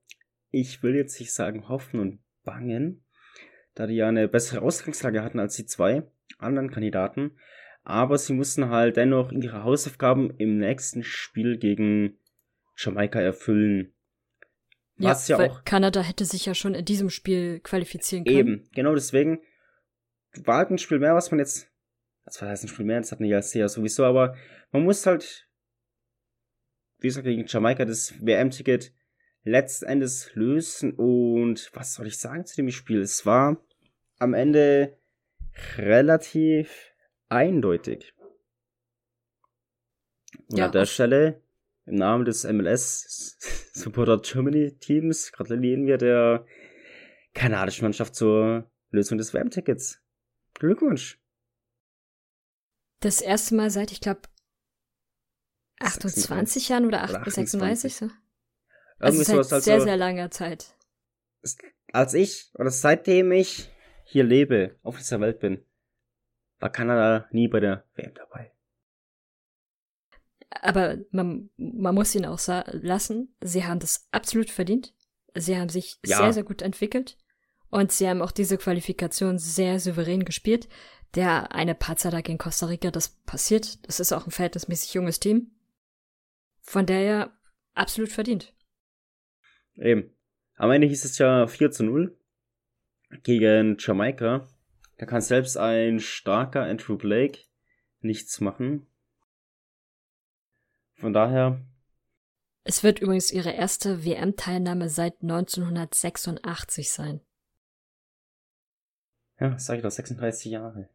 ich 0.51 0.83
will 0.83 0.95
jetzt 0.95 1.19
nicht 1.21 1.33
sagen 1.33 1.69
hoffen 1.69 2.01
und 2.01 2.21
bangen, 2.43 3.05
da 3.75 3.87
die 3.87 3.95
ja 3.95 4.09
eine 4.09 4.29
bessere 4.29 4.63
Ausgangslage 4.63 5.23
hatten 5.23 5.39
als 5.39 5.57
die 5.57 5.67
zwei 5.67 6.03
anderen 6.39 6.71
Kandidaten 6.71 7.37
aber 7.85 8.17
sie 8.17 8.33
mussten 8.33 8.71
halt 8.71 8.97
dennoch 8.97 9.31
ihre 9.31 9.63
Hausaufgaben 9.63 10.31
im 10.39 10.59
nächsten 10.59 11.03
Spiel 11.03 11.59
gegen 11.59 12.19
Jamaika 12.77 13.21
erfüllen. 13.21 13.93
Was 14.97 15.29
ja, 15.29 15.41
ja 15.41 15.51
auch. 15.51 15.65
Kanada 15.65 16.03
hätte 16.03 16.25
sich 16.25 16.47
ja 16.47 16.55
schon 16.55 16.75
in 16.75 16.85
diesem 16.85 17.11
Spiel 17.11 17.61
qualifizieren 17.61 18.25
können. 18.25 18.39
Eben, 18.39 18.69
genau 18.73 18.95
deswegen 18.95 19.41
war 20.45 20.59
halt 20.59 20.71
ein 20.71 20.79
Spiel 20.79 20.99
mehr, 20.99 21.15
was 21.15 21.31
man 21.31 21.41
jetzt. 21.41 21.71
Das 22.25 22.41
war 22.41 22.49
heißt 22.49 22.65
ein 22.65 22.69
Spiel 22.69 22.87
mehr, 22.87 23.01
das 23.01 23.13
hatten 23.13 23.25
die 23.25 23.29
ja 23.29 23.43
sehr 23.43 23.69
sowieso, 23.69 24.05
aber 24.05 24.35
man 24.73 24.83
muss 24.83 25.05
halt, 25.05 25.49
wie 26.99 27.09
gesagt, 27.09 27.27
gegen 27.27 27.47
Jamaika 27.47 27.85
das 27.85 28.15
WM-Ticket 28.25 28.95
letzten 29.43 29.85
Endes 29.85 30.35
lösen 30.35 30.95
und 30.95 31.71
was 31.75 31.95
soll 31.95 32.07
ich 32.07 32.19
sagen 32.19 32.47
zu 32.47 32.57
dem 32.57 32.71
Spiel? 32.71 33.01
Es 33.01 33.27
war 33.27 33.63
am 34.19 34.33
Ende 34.33 34.97
relativ 35.77 36.95
eindeutig. 37.29 38.15
Und 40.49 40.59
ja, 40.59 40.67
an 40.67 40.73
der 40.73 40.87
Stelle, 40.87 41.43
im 41.87 41.97
Namen 41.97 42.25
des 42.25 42.45
MLS 42.45 43.37
Supporter 43.73 44.19
Germany 44.19 44.77
Teams, 44.79 45.33
gratulieren 45.33 45.87
wir 45.87 45.99
der 45.99 46.47
kanadischen 47.35 47.85
Mannschaft 47.85 48.15
zur 48.15 48.71
Lösung 48.91 49.19
des 49.19 49.35
WM-Tickets. 49.35 50.01
Glückwunsch. 50.55 51.21
Das 53.01 53.21
erste 53.21 53.55
Mal 53.55 53.71
seit, 53.71 53.93
ich 53.93 54.01
glaube, 54.01 54.23
28 55.81 56.69
Jahren 56.69 56.87
oder, 56.87 57.03
8, 57.03 57.17
oder 57.17 57.31
36 57.31 57.95
so? 57.95 58.09
Also 58.99 59.19
seit 59.19 59.27
sowas 59.27 59.53
also, 59.53 59.65
sehr, 59.65 59.81
sehr 59.81 59.97
langer 59.97 60.31
Zeit. 60.31 60.77
Als 61.93 62.15
ich, 62.15 62.51
oder 62.55 62.71
seitdem 62.71 63.33
ich 63.33 63.71
hier 64.05 64.25
lebe, 64.25 64.79
auf 64.83 64.97
dieser 64.97 65.21
Welt 65.21 65.41
bin, 65.41 65.65
war 66.61 66.71
Kanada 66.71 67.29
nie 67.31 67.49
bei 67.49 67.61
der 67.61 67.85
WM 67.95 68.15
dabei. 68.15 68.54
Aber 70.51 70.99
man, 71.11 71.51
man 71.57 71.95
muss 71.95 72.15
ihn 72.15 72.27
auch 72.27 72.41
lassen, 72.73 73.35
sie 73.43 73.65
haben 73.65 73.81
das 73.81 74.09
absolut 74.13 74.51
verdient. 74.51 74.95
Sie 75.35 75.57
haben 75.57 75.69
sich 75.69 75.99
ja. 76.05 76.19
sehr, 76.19 76.33
sehr 76.33 76.45
gut 76.45 76.63
entwickelt. 76.63 77.17
Und 77.71 77.91
sie 77.91 78.09
haben 78.09 78.23
auch 78.23 78.31
diese 78.31 78.57
Qualifikation 78.57 79.39
sehr 79.39 79.81
souverän 79.81 80.25
gespielt. 80.25 80.69
Der 81.15 81.53
eine 81.53 81.75
Patzer 81.75 82.11
da 82.11 82.21
gegen 82.21 82.39
Costa 82.39 82.67
Rica, 82.67 82.91
das 82.91 83.09
passiert. 83.09 83.87
Das 83.87 84.01
ist 84.01 84.13
auch 84.13 84.27
ein 84.27 84.31
verhältnismäßig 84.31 84.95
junges 84.95 85.19
Team. 85.19 85.51
Von 86.63 86.87
daher 86.87 87.37
absolut 87.75 88.11
verdient. 88.11 88.55
Eben. 89.77 90.11
Am 90.57 90.71
Ende 90.71 90.87
hieß 90.87 91.05
es 91.05 91.19
ja 91.19 91.47
4 91.47 91.71
zu 91.73 91.85
0 91.85 92.17
gegen 93.23 93.77
Jamaika. 93.79 94.49
Da 94.99 95.07
kann 95.07 95.21
selbst 95.21 95.57
ein 95.57 95.99
starker 95.99 96.63
Andrew 96.63 96.97
Blake 96.97 97.41
nichts 98.01 98.41
machen. 98.41 98.87
Von 100.97 101.13
daher. 101.13 101.61
Es 102.65 102.83
wird 102.83 103.01
übrigens 103.01 103.31
ihre 103.31 103.53
erste 103.53 104.05
WM-Teilnahme 104.05 104.89
seit 104.89 105.21
1986 105.23 106.91
sein. 106.91 107.21
Ja, 109.39 109.59
sag 109.59 109.77
ich 109.77 109.83
doch, 109.83 109.91
36 109.91 110.53
Jahre. 110.53 110.89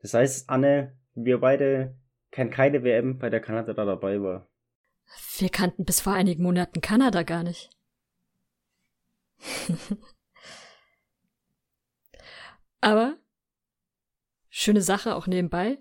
Das 0.00 0.14
heißt, 0.14 0.48
Anne, 0.48 0.96
wir 1.14 1.40
beide 1.40 1.96
kennen 2.30 2.50
keine 2.50 2.84
WM, 2.84 3.18
bei 3.18 3.30
der 3.30 3.40
Kanada 3.40 3.72
da 3.72 3.84
dabei 3.84 4.22
war. 4.22 4.46
Wir 5.38 5.48
kannten 5.48 5.84
bis 5.84 6.00
vor 6.00 6.12
einigen 6.12 6.42
Monaten 6.42 6.80
Kanada 6.80 7.24
gar 7.24 7.42
nicht. 7.42 7.70
Aber 12.80 13.16
schöne 14.48 14.82
Sache 14.82 15.14
auch 15.14 15.26
nebenbei. 15.26 15.78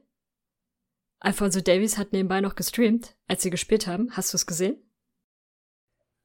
Alfonso 1.20 1.60
Davies 1.62 1.98
hat 1.98 2.14
nebenbei 2.14 2.42
noch 2.42 2.56
gestreamt, 2.56 3.16
als 3.28 3.42
sie 3.42 3.50
gespielt 3.50 3.88
haben. 3.88 4.12
Hast 4.12 4.34
du 4.34 4.38
es 4.38 4.46
gesehen? 4.46 4.78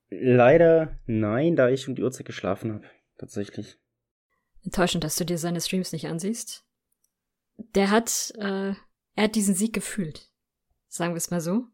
Leider 0.08 0.98
nein, 1.06 1.56
da 1.56 1.68
ich 1.68 1.88
um 1.88 1.94
die 1.94 2.02
Uhrzeit 2.02 2.26
geschlafen 2.26 2.72
habe. 2.72 2.86
Tatsächlich. 3.18 3.78
Enttäuschend, 4.62 5.04
dass 5.04 5.16
du 5.16 5.24
dir 5.24 5.38
seine 5.38 5.60
Streams 5.60 5.92
nicht 5.92 6.06
ansiehst. 6.06 6.64
Der 7.56 7.90
hat, 7.90 8.32
äh, 8.38 8.74
er 9.14 9.24
hat 9.24 9.34
diesen 9.34 9.54
Sieg 9.54 9.72
gefühlt. 9.72 10.30
Sagen 10.88 11.14
wir 11.14 11.18
es 11.18 11.30
mal 11.30 11.40
so. 11.40 11.66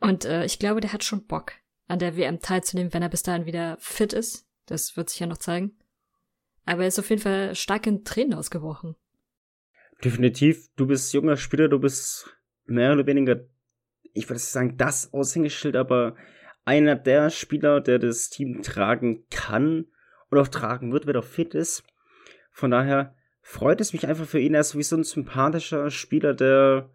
Und 0.00 0.24
äh, 0.24 0.44
ich 0.44 0.58
glaube, 0.58 0.80
der 0.80 0.92
hat 0.92 1.04
schon 1.04 1.26
Bock, 1.26 1.52
an 1.88 1.98
der 1.98 2.16
WM 2.16 2.40
teilzunehmen, 2.40 2.92
wenn 2.92 3.02
er 3.02 3.08
bis 3.08 3.22
dahin 3.22 3.46
wieder 3.46 3.76
fit 3.80 4.12
ist. 4.12 4.46
Das 4.66 4.96
wird 4.96 5.10
sich 5.10 5.20
ja 5.20 5.26
noch 5.26 5.38
zeigen. 5.38 5.78
Aber 6.64 6.82
er 6.82 6.88
ist 6.88 6.98
auf 6.98 7.10
jeden 7.10 7.22
Fall 7.22 7.54
stark 7.54 7.86
in 7.86 8.04
Tränen 8.04 8.34
ausgebrochen. 8.34 8.96
Definitiv, 10.04 10.68
du 10.76 10.86
bist 10.86 11.12
junger 11.12 11.36
Spieler, 11.36 11.68
du 11.68 11.78
bist 11.78 12.34
mehr 12.64 12.92
oder 12.92 13.06
weniger, 13.06 13.40
ich 14.14 14.28
würde 14.28 14.40
sagen, 14.40 14.76
das 14.76 15.12
Aushängeschild, 15.12 15.76
aber 15.76 16.16
einer 16.64 16.96
der 16.96 17.30
Spieler, 17.30 17.80
der 17.80 17.98
das 17.98 18.30
Team 18.30 18.62
tragen 18.62 19.26
kann 19.30 19.86
und 20.30 20.38
auch 20.38 20.48
tragen 20.48 20.92
wird, 20.92 21.06
wenn 21.06 21.14
er 21.14 21.22
fit 21.22 21.54
ist. 21.54 21.84
Von 22.50 22.70
daher 22.70 23.14
freut 23.42 23.80
es 23.80 23.92
mich 23.92 24.06
einfach 24.06 24.26
für 24.26 24.40
ihn. 24.40 24.54
Er 24.54 24.60
ist 24.60 24.76
wie 24.76 24.82
so 24.82 24.96
ein 24.96 25.04
sympathischer 25.04 25.90
Spieler, 25.90 26.34
der 26.34 26.90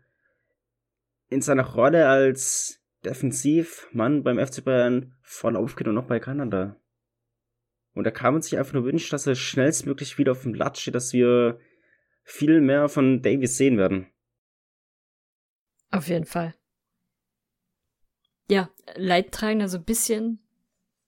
in 1.30 1.42
seiner 1.42 1.66
Rolle 1.66 2.08
als 2.08 2.82
Defensivmann 3.04 4.24
beim 4.24 4.40
FC 4.40 4.64
Bayern 4.64 5.16
voll 5.22 5.56
aufgeht 5.56 5.88
und 5.88 5.96
noch 5.96 6.08
bei 6.08 6.20
Kanada. 6.20 6.80
Und 7.94 8.04
da 8.06 8.12
kann 8.12 8.34
man 8.34 8.42
sich 8.42 8.58
einfach 8.58 8.74
nur 8.74 8.84
wünschen, 8.84 9.12
dass 9.12 9.28
er 9.28 9.36
schnellstmöglich 9.36 10.18
wieder 10.18 10.34
auf 10.34 10.44
dem 10.44 10.52
Blatt 10.52 10.78
steht, 10.78 10.96
dass 10.96 11.14
wir 11.14 11.60
viel 12.26 12.60
mehr 12.60 12.90
von 12.90 13.22
Davis 13.22 13.56
sehen 13.56 13.78
werden. 13.78 14.08
Auf 15.92 16.10
jeden 16.10 16.26
Fall. 16.26 16.54
Ja, 18.50 18.70
leidtragender 18.96 19.70
so 19.70 19.78
ein 19.78 19.86
bisschen 19.86 20.40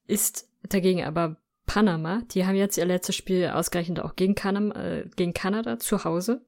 ist 0.05 0.49
dagegen 0.63 1.03
aber 1.03 1.37
Panama. 1.65 2.21
Die 2.31 2.45
haben 2.45 2.55
jetzt 2.55 2.77
ihr 2.77 2.85
letztes 2.85 3.15
Spiel 3.15 3.47
ausgerechnet 3.47 3.99
auch 3.99 4.15
gegen, 4.15 4.35
Kanam, 4.35 4.71
äh, 4.71 5.09
gegen 5.15 5.33
Kanada 5.33 5.79
zu 5.79 6.03
Hause. 6.03 6.45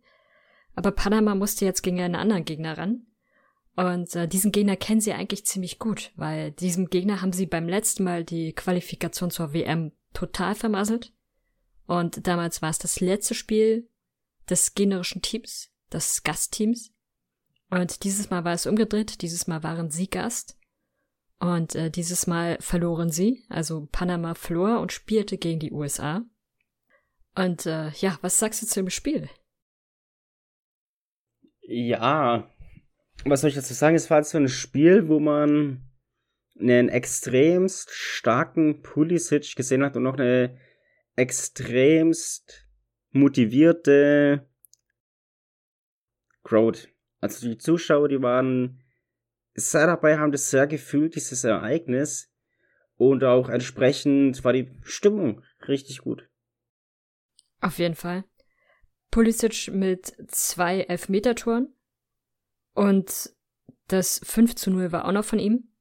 Aber 0.76 0.92
Panama 0.92 1.36
musste 1.36 1.66
jetzt 1.66 1.82
gegen 1.82 2.00
einen 2.00 2.16
anderen 2.16 2.46
Gegner 2.46 2.78
ran. 2.78 3.06
Und 3.76 4.16
äh, 4.16 4.28
diesen 4.28 4.52
Gegner 4.52 4.78
kennen 4.78 5.02
sie 5.02 5.14
eigentlich 5.14 5.46
ziemlich 5.46 5.80
gut, 5.80 6.12
weil 6.16 6.52
diesem 6.52 6.90
Gegner 6.90 7.22
haben 7.22 7.34
sie 7.34 7.46
beim 7.46 7.68
letzten 7.68 8.04
Mal 8.04 8.24
die 8.24 8.54
Qualifikation 8.54 9.32
zur 9.32 9.54
WM 9.54 9.92
total 10.14 10.56
vermasselt. 10.56 11.14
Und 11.86 12.28
damals 12.28 12.62
war 12.62 12.70
es 12.70 12.78
das 12.78 13.00
letzte 13.00 13.34
Spiel 13.34 13.89
des 14.50 14.74
gegnerischen 14.74 15.22
Teams, 15.22 15.72
des 15.92 16.24
Gastteams. 16.24 16.92
Und 17.70 18.04
dieses 18.04 18.30
Mal 18.30 18.44
war 18.44 18.54
es 18.54 18.66
umgedreht, 18.66 19.22
dieses 19.22 19.48
Mal 19.48 19.64
waren 19.64 19.92
sie 19.92 20.10
Gast. 20.10 20.58
Und 21.40 21.76
äh, 21.76 21.90
dieses 21.90 22.28
Mal 22.28 22.58
verloren 22.60 23.12
sie, 23.12 23.46
also 23.48 23.88
Panama 23.92 24.34
verlor 24.34 24.80
und 24.80 24.92
spielte 24.92 25.38
gegen 25.38 25.60
die 25.60 25.72
USA. 25.72 26.26
Und 27.36 27.66
äh, 27.66 27.90
ja, 27.92 28.18
was 28.22 28.40
sagst 28.40 28.62
du 28.62 28.66
zu 28.66 28.82
dem 28.82 28.90
Spiel? 28.90 29.30
Ja, 31.62 32.50
was 33.24 33.42
soll 33.42 33.50
ich 33.50 33.56
dazu 33.56 33.74
sagen? 33.74 33.96
Es 33.96 34.10
war 34.10 34.24
so 34.24 34.38
ein 34.38 34.50
Spiel, 34.50 35.08
wo 35.08 35.20
man 35.20 35.88
einen 36.60 36.90
extremst 36.90 37.92
starken 37.92 38.82
Pulisic 38.82 39.56
gesehen 39.56 39.84
hat 39.84 39.96
und 39.96 40.04
noch 40.04 40.18
eine 40.18 40.60
extremst 41.16 42.69
motivierte 43.12 44.48
Crowd. 46.44 46.88
Also 47.22 47.48
die 47.48 47.58
Zuschauer, 47.58 48.08
die 48.10 48.22
waren 48.22 48.84
sehr 49.56 49.88
dabei, 49.88 50.18
haben 50.18 50.32
das 50.32 50.50
sehr 50.50 50.68
gefühlt, 50.68 51.16
dieses 51.16 51.44
Ereignis. 51.44 52.32
Und 52.96 53.24
auch 53.24 53.50
entsprechend 53.50 54.44
war 54.44 54.54
die 54.54 54.72
Stimmung 54.84 55.44
richtig 55.68 56.00
gut. 56.00 56.30
Auf 57.62 57.80
jeden 57.80 57.96
Fall. 57.96 58.26
Pulisic 59.12 59.74
mit 59.74 60.16
zwei 60.28 60.82
Elfmetertoren. 60.82 61.74
Und 62.74 63.34
das 63.88 64.22
5 64.24 64.56
zu 64.56 64.72
0 64.72 64.92
war 64.92 65.06
auch 65.06 65.12
noch 65.12 65.26
von 65.26 65.40
ihm. 65.40 65.72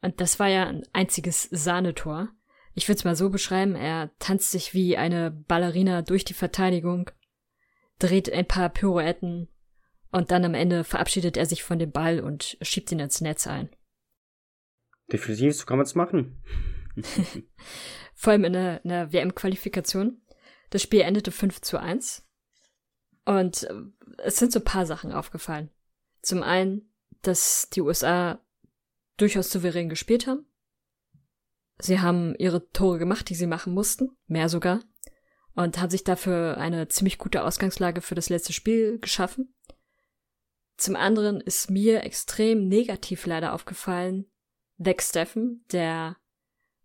Und 0.00 0.20
das 0.20 0.38
war 0.38 0.48
ja 0.48 0.66
ein 0.66 0.86
einziges 0.92 1.48
Sahnetor. 1.50 2.28
Ich 2.78 2.88
würde 2.88 2.98
es 2.98 3.04
mal 3.04 3.16
so 3.16 3.30
beschreiben, 3.30 3.74
er 3.74 4.10
tanzt 4.18 4.50
sich 4.50 4.74
wie 4.74 4.98
eine 4.98 5.30
Ballerina 5.30 6.02
durch 6.02 6.26
die 6.26 6.34
Verteidigung, 6.34 7.10
dreht 7.98 8.30
ein 8.30 8.46
paar 8.46 8.68
Pirouetten 8.68 9.48
und 10.12 10.30
dann 10.30 10.44
am 10.44 10.52
Ende 10.52 10.84
verabschiedet 10.84 11.38
er 11.38 11.46
sich 11.46 11.62
von 11.62 11.78
dem 11.78 11.90
Ball 11.90 12.20
und 12.20 12.58
schiebt 12.60 12.92
ihn 12.92 12.98
ins 12.98 13.22
Netz 13.22 13.46
ein. 13.46 13.70
Definitiv, 15.10 15.54
so 15.56 15.64
kann 15.64 15.78
man 15.78 15.86
es 15.86 15.94
machen. 15.94 16.42
Vor 18.14 18.32
allem 18.34 18.44
in 18.44 18.52
der, 18.52 18.80
der 18.80 19.10
WM-Qualifikation. 19.10 20.20
Das 20.68 20.82
Spiel 20.82 21.00
endete 21.00 21.32
5 21.32 21.62
zu 21.62 21.80
1. 21.80 22.28
Und 23.24 23.64
äh, 23.64 23.74
es 24.18 24.36
sind 24.36 24.52
so 24.52 24.58
ein 24.58 24.64
paar 24.64 24.84
Sachen 24.84 25.12
aufgefallen. 25.12 25.70
Zum 26.20 26.42
einen, 26.42 26.92
dass 27.22 27.70
die 27.70 27.80
USA 27.80 28.44
durchaus 29.16 29.50
souverän 29.50 29.88
gespielt 29.88 30.26
haben. 30.26 30.44
Sie 31.78 32.00
haben 32.00 32.34
ihre 32.36 32.70
Tore 32.70 32.98
gemacht, 32.98 33.28
die 33.28 33.34
sie 33.34 33.46
machen 33.46 33.74
mussten, 33.74 34.16
mehr 34.26 34.48
sogar, 34.48 34.80
und 35.54 35.78
haben 35.78 35.90
sich 35.90 36.04
dafür 36.04 36.56
eine 36.58 36.88
ziemlich 36.88 37.18
gute 37.18 37.44
Ausgangslage 37.44 38.00
für 38.00 38.14
das 38.14 38.28
letzte 38.28 38.52
Spiel 38.52 38.98
geschaffen. 38.98 39.54
Zum 40.76 40.96
anderen 40.96 41.40
ist 41.40 41.70
mir 41.70 42.04
extrem 42.04 42.68
negativ 42.68 43.26
leider 43.26 43.54
aufgefallen, 43.54 44.26
Deck 44.78 45.02
Steffen, 45.02 45.64
der 45.72 46.16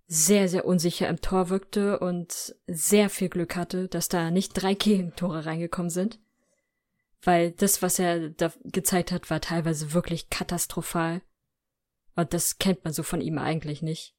sehr, 0.08 0.49
sehr 0.49 0.65
unsicher 0.65 1.08
im 1.08 1.21
Tor 1.21 1.49
wirkte 1.49 1.99
und 1.99 2.56
sehr 2.67 3.10
viel 3.10 3.30
Glück 3.30 3.56
hatte, 3.56 3.88
dass 3.88 4.10
da 4.10 4.32
nicht 4.32 4.54
drei 4.54 4.73
Gegentore 4.73 5.45
reingekommen 5.45 5.89
sind. 5.89 6.19
Weil 7.21 7.51
das, 7.51 7.82
was 7.82 7.99
er 7.99 8.30
da 8.30 8.51
gezeigt 8.63 9.12
hat, 9.12 9.30
war 9.30 9.39
teilweise 9.39 9.93
wirklich 9.93 10.30
katastrophal. 10.30 11.21
Und 12.15 12.34
das 12.34 12.58
kennt 12.58 12.84
man 12.84 12.93
so 12.93 13.04
von 13.04 13.21
ihm 13.21 13.38
eigentlich 13.38 13.82
nicht. 13.82 14.15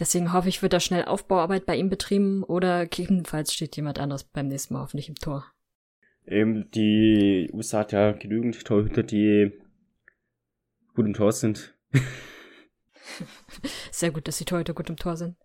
Deswegen 0.00 0.32
hoffe 0.32 0.48
ich, 0.48 0.62
wird 0.62 0.72
da 0.72 0.80
schnell 0.80 1.04
Aufbauarbeit 1.04 1.66
bei 1.66 1.76
ihm 1.76 1.90
betrieben 1.90 2.42
oder 2.42 2.86
gegebenenfalls 2.86 3.52
steht 3.52 3.76
jemand 3.76 3.98
anderes 3.98 4.24
beim 4.24 4.48
nächsten 4.48 4.72
Mal 4.72 4.80
hoffentlich 4.80 5.10
im 5.10 5.14
Tor. 5.14 5.44
Eben, 6.26 6.70
die 6.70 7.50
USA 7.52 7.80
hat 7.80 7.92
ja 7.92 8.12
genügend 8.12 8.64
Torhüter, 8.64 9.02
die 9.02 9.52
gut 10.94 11.04
im 11.04 11.12
Tor 11.12 11.32
sind. 11.32 11.74
Sehr 13.90 14.10
gut, 14.10 14.26
dass 14.26 14.38
die 14.38 14.46
Torhüter 14.46 14.72
gut 14.72 14.88
im 14.88 14.96
Tor 14.96 15.18
sind. 15.18 15.36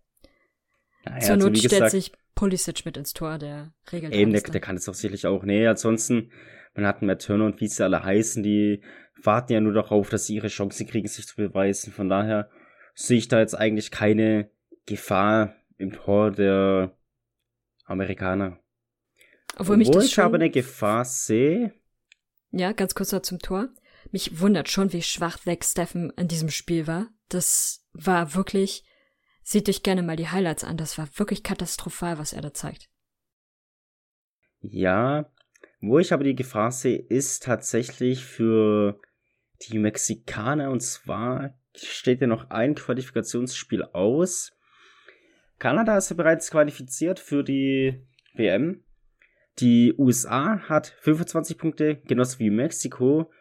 Naja, 1.03 1.19
Zur 1.19 1.33
also 1.33 1.47
Not 1.47 1.57
stellt 1.57 1.71
gesagt, 1.71 1.91
sich 1.91 2.11
Pulisic 2.33 2.85
mit 2.85 2.95
ins 2.95 3.13
Tor, 3.13 3.37
der 3.37 3.73
regelt 3.91 4.13
Eben, 4.13 4.31
der, 4.31 4.41
alles 4.41 4.51
der 4.51 4.61
kann 4.61 4.77
es 4.77 4.85
doch 4.85 4.93
sicherlich 4.93 5.27
auch. 5.27 5.43
Nee, 5.43 5.67
ansonsten, 5.67 6.31
man 6.75 6.85
hat 6.85 7.01
Matt 7.01 7.25
Turner 7.25 7.45
und 7.45 7.59
wie 7.59 7.67
sie 7.67 7.83
alle 7.83 8.03
heißen, 8.03 8.41
die 8.41 8.81
warten 9.21 9.51
ja 9.51 9.59
nur 9.59 9.73
darauf, 9.73 10.09
dass 10.09 10.27
sie 10.27 10.35
ihre 10.35 10.47
Chance 10.47 10.85
kriegen, 10.85 11.07
sich 11.07 11.27
zu 11.27 11.35
beweisen. 11.35 11.91
Von 11.91 12.07
daher 12.07 12.49
sehe 12.95 13.17
ich 13.17 13.27
da 13.27 13.39
jetzt 13.39 13.53
eigentlich 13.53 13.91
keine 13.91 14.49
Gefahr 14.85 15.55
im 15.77 15.91
Tor 15.93 16.31
der 16.31 16.97
Amerikaner. 17.83 18.59
Obwohl 19.57 19.77
mich 19.77 19.89
Obwohl 19.89 20.01
das 20.01 20.11
ich 20.11 20.19
aber 20.19 20.35
eine 20.35 20.49
Gefahr 20.49 21.05
sehe. 21.05 21.73
ja, 22.51 22.71
ganz 22.71 22.95
kurz 22.95 23.11
noch 23.11 23.21
zum 23.21 23.39
Tor. 23.39 23.69
Mich 24.11 24.39
wundert 24.39 24.69
schon, 24.69 24.93
wie 24.93 25.01
schwach 25.01 25.39
Zach 25.39 25.63
Steffen 25.63 26.11
in 26.11 26.27
diesem 26.27 26.49
Spiel 26.49 26.87
war. 26.87 27.07
Das 27.29 27.85
war 27.93 28.35
wirklich, 28.35 28.83
seht 29.43 29.67
euch 29.69 29.83
gerne 29.83 30.03
mal 30.03 30.15
die 30.15 30.29
Highlights 30.29 30.63
an, 30.63 30.77
das 30.77 30.97
war 30.97 31.07
wirklich 31.17 31.43
katastrophal, 31.43 32.17
was 32.17 32.33
er 32.33 32.41
da 32.41 32.53
zeigt. 32.53 32.89
Ja, 34.61 35.31
wo 35.81 35.99
ich 35.99 36.13
aber 36.13 36.23
die 36.23 36.35
Gefahr 36.35 36.71
sehe, 36.71 36.97
ist 36.97 37.43
tatsächlich 37.43 38.25
für 38.25 38.99
die 39.63 39.79
Mexikaner 39.79 40.71
und 40.71 40.81
zwar 40.81 41.57
steht 41.79 42.21
ja 42.21 42.27
noch 42.27 42.49
ein 42.49 42.75
Qualifikationsspiel 42.75 43.83
aus. 43.83 44.51
Kanada 45.59 45.97
ist 45.97 46.09
ja 46.09 46.15
bereits 46.15 46.51
qualifiziert 46.51 47.19
für 47.19 47.43
die 47.43 48.01
WM. 48.33 48.83
Die 49.59 49.93
USA 49.97 50.59
hat 50.67 50.87
25 50.99 51.57
Punkte, 51.57 51.95
genauso 52.05 52.39
wie 52.39 52.49
Mexiko. 52.49 53.31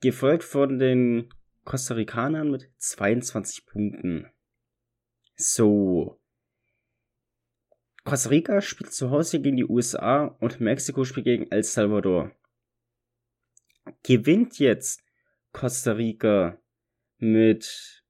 Gefolgt 0.00 0.44
von 0.44 0.78
den 0.78 1.28
Costa 1.64 1.94
Ricanern 1.94 2.50
mit 2.50 2.70
22 2.78 3.66
Punkten. 3.66 4.26
So. 5.34 6.20
Costa 8.04 8.30
Rica 8.30 8.60
spielt 8.60 8.92
zu 8.92 9.10
Hause 9.10 9.40
gegen 9.40 9.56
die 9.56 9.64
USA 9.64 10.24
und 10.24 10.60
Mexiko 10.60 11.04
spielt 11.04 11.24
gegen 11.24 11.50
El 11.50 11.64
Salvador. 11.64 12.32
Gewinnt 14.02 14.58
jetzt 14.58 15.02
Costa 15.52 15.92
Rica 15.92 16.58
mit, 17.20 18.04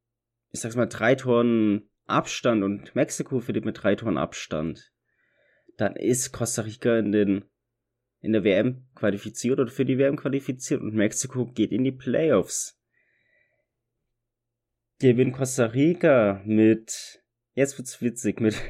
ich 0.51 0.61
sag's 0.61 0.77
mal, 0.77 0.87
drei 0.87 1.15
Toren 1.15 1.91
Abstand 2.07 2.63
und 2.63 2.95
Mexiko 2.95 3.41
verliert 3.41 3.65
mit 3.65 3.83
drei 3.83 3.95
Toren 3.95 4.19
Abstand, 4.19 4.93
dann 5.77 5.97
ist 5.97 6.33
Costa 6.33 6.63
Rica 6.63 6.99
in 6.99 7.13
den 7.13 7.45
in 8.23 8.33
der 8.33 8.45
WM 8.45 8.87
qualifiziert 8.95 9.59
oder 9.59 9.71
für 9.71 9.85
die 9.85 9.99
WM 9.99 10.17
qualifiziert 10.17 10.83
und 10.83 10.95
Mexiko 10.95 11.47
geht 11.47 11.73
in 11.73 11.85
die 11.85 11.93
Playoffs. 11.93 12.79
Gewinnt 14.99 15.35
Costa 15.35 15.67
Rica 15.67 16.43
mit, 16.45 17.23
jetzt 17.55 17.79
wird's 17.79 18.03
witzig, 18.03 18.41
mit 18.41 18.61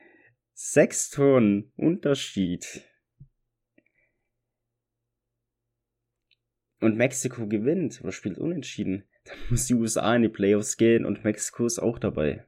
sechs 0.52 1.08
Toren 1.08 1.72
Unterschied. 1.76 2.82
Und 6.80 6.96
Mexiko 6.96 7.46
gewinnt 7.46 8.00
oder 8.02 8.12
spielt 8.12 8.38
unentschieden. 8.38 9.08
Dann 9.30 9.38
muss 9.50 9.66
die 9.66 9.74
USA 9.74 10.14
in 10.14 10.22
die 10.22 10.28
Playoffs 10.28 10.76
gehen 10.76 11.04
und 11.04 11.24
Mexiko 11.24 11.66
ist 11.66 11.78
auch 11.78 11.98
dabei. 11.98 12.44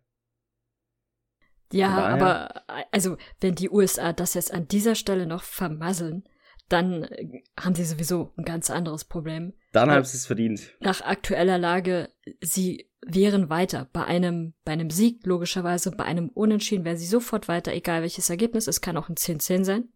Ja, 1.73 1.89
aber 2.07 2.65
also 2.91 3.17
wenn 3.41 3.55
die 3.55 3.71
USA 3.71 4.13
das 4.13 4.35
jetzt 4.35 4.53
an 4.53 4.69
dieser 4.69 4.95
Stelle 4.95 5.27
noch 5.27 5.43
vermasseln, 5.43 6.25
dann 6.69 7.05
äh, 7.05 7.43
haben 7.59 7.75
sie 7.75 7.85
sowieso 7.85 8.33
ein 8.37 8.45
ganz 8.45 8.71
anderes 8.71 9.05
Problem. 9.05 9.55
Dann 9.73 9.91
haben 9.91 10.05
sie 10.05 10.17
es 10.17 10.27
verdient. 10.27 10.75
Nach 10.81 11.01
aktueller 11.01 11.59
Lage, 11.59 12.11
sie 12.41 12.91
wären 13.05 13.51
weiter. 13.51 13.89
Bei 13.93 14.05
einem, 14.05 14.55
bei 14.65 14.73
einem 14.73 14.91
Sieg, 14.91 15.27
logischerweise, 15.27 15.91
bei 15.93 16.05
einem 16.05 16.29
Unentschieden 16.29 16.85
wären 16.85 16.99
sie 16.99 17.07
sofort 17.07 17.49
weiter, 17.49 17.73
egal 17.73 18.03
welches 18.03 18.31
Ergebnis. 18.31 18.69
Es 18.69 18.81
kann 18.81 18.97
auch 18.97 19.09
ein 19.09 19.17
10-10 19.17 19.65
sein. 19.65 19.89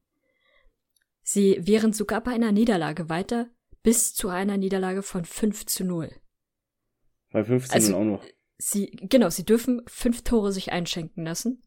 Sie 1.22 1.58
wären 1.60 1.92
sogar 1.92 2.22
bei 2.22 2.32
einer 2.32 2.52
Niederlage 2.52 3.08
weiter, 3.08 3.48
bis 3.82 4.14
zu 4.14 4.28
einer 4.28 4.56
Niederlage 4.56 5.02
von 5.02 5.24
5 5.24 5.66
zu 5.66 5.84
0. 5.84 6.10
Bei 7.36 7.44
15 7.44 7.74
also, 7.74 7.96
auch 7.98 8.04
noch. 8.04 8.24
Sie, 8.56 8.92
genau, 8.92 9.28
sie 9.28 9.44
dürfen 9.44 9.82
fünf 9.88 10.24
Tore 10.24 10.52
sich 10.52 10.72
einschenken 10.72 11.22
lassen 11.22 11.62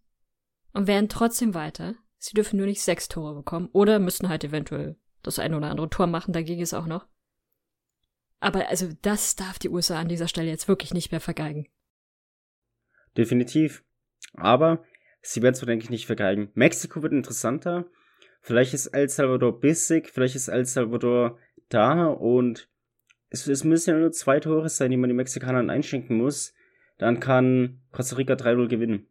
und 0.73 0.87
werden 0.87 1.09
trotzdem 1.09 1.53
weiter. 1.53 1.93
Sie 2.17 2.33
dürfen 2.33 2.57
nur 2.57 2.65
nicht 2.65 2.81
sechs 2.81 3.07
Tore 3.07 3.35
bekommen 3.35 3.69
oder 3.71 3.99
müssen 3.99 4.29
halt 4.29 4.43
eventuell 4.43 4.97
das 5.21 5.37
ein 5.37 5.53
oder 5.53 5.69
andere 5.69 5.87
Tor 5.87 6.07
machen, 6.07 6.33
dagegen 6.33 6.59
ist 6.59 6.73
auch 6.73 6.87
noch. 6.87 7.05
Aber 8.39 8.67
also 8.69 8.89
das 9.03 9.35
darf 9.35 9.59
die 9.59 9.69
USA 9.69 9.99
an 9.99 10.07
dieser 10.07 10.27
Stelle 10.27 10.49
jetzt 10.49 10.67
wirklich 10.67 10.91
nicht 10.91 11.11
mehr 11.11 11.21
vergeigen. 11.21 11.67
Definitiv. 13.15 13.83
Aber 14.33 14.83
sie 15.21 15.43
werden 15.43 15.53
es 15.53 15.59
denke 15.59 15.83
ich, 15.83 15.91
nicht 15.91 16.07
vergeigen. 16.07 16.49
Mexiko 16.55 17.03
wird 17.03 17.13
interessanter. 17.13 17.85
Vielleicht 18.41 18.73
ist 18.73 18.87
El 18.87 19.07
Salvador 19.07 19.59
bissig, 19.59 20.09
vielleicht 20.09 20.35
ist 20.35 20.47
El 20.47 20.65
Salvador 20.65 21.37
da 21.67 22.07
und 22.07 22.71
es, 23.29 23.47
es 23.47 23.63
müssen 23.63 23.91
ja 23.91 23.97
nur 23.97 24.11
zwei 24.11 24.39
Tore 24.39 24.69
sein, 24.69 24.91
die 24.91 24.97
man 24.97 25.09
den 25.09 25.17
Mexikanern 25.17 25.69
einschenken 25.69 26.17
muss. 26.17 26.53
Dann 26.97 27.19
kann 27.19 27.81
Costa 27.91 28.15
Rica 28.15 28.33
3-0 28.33 28.67
gewinnen. 28.67 29.07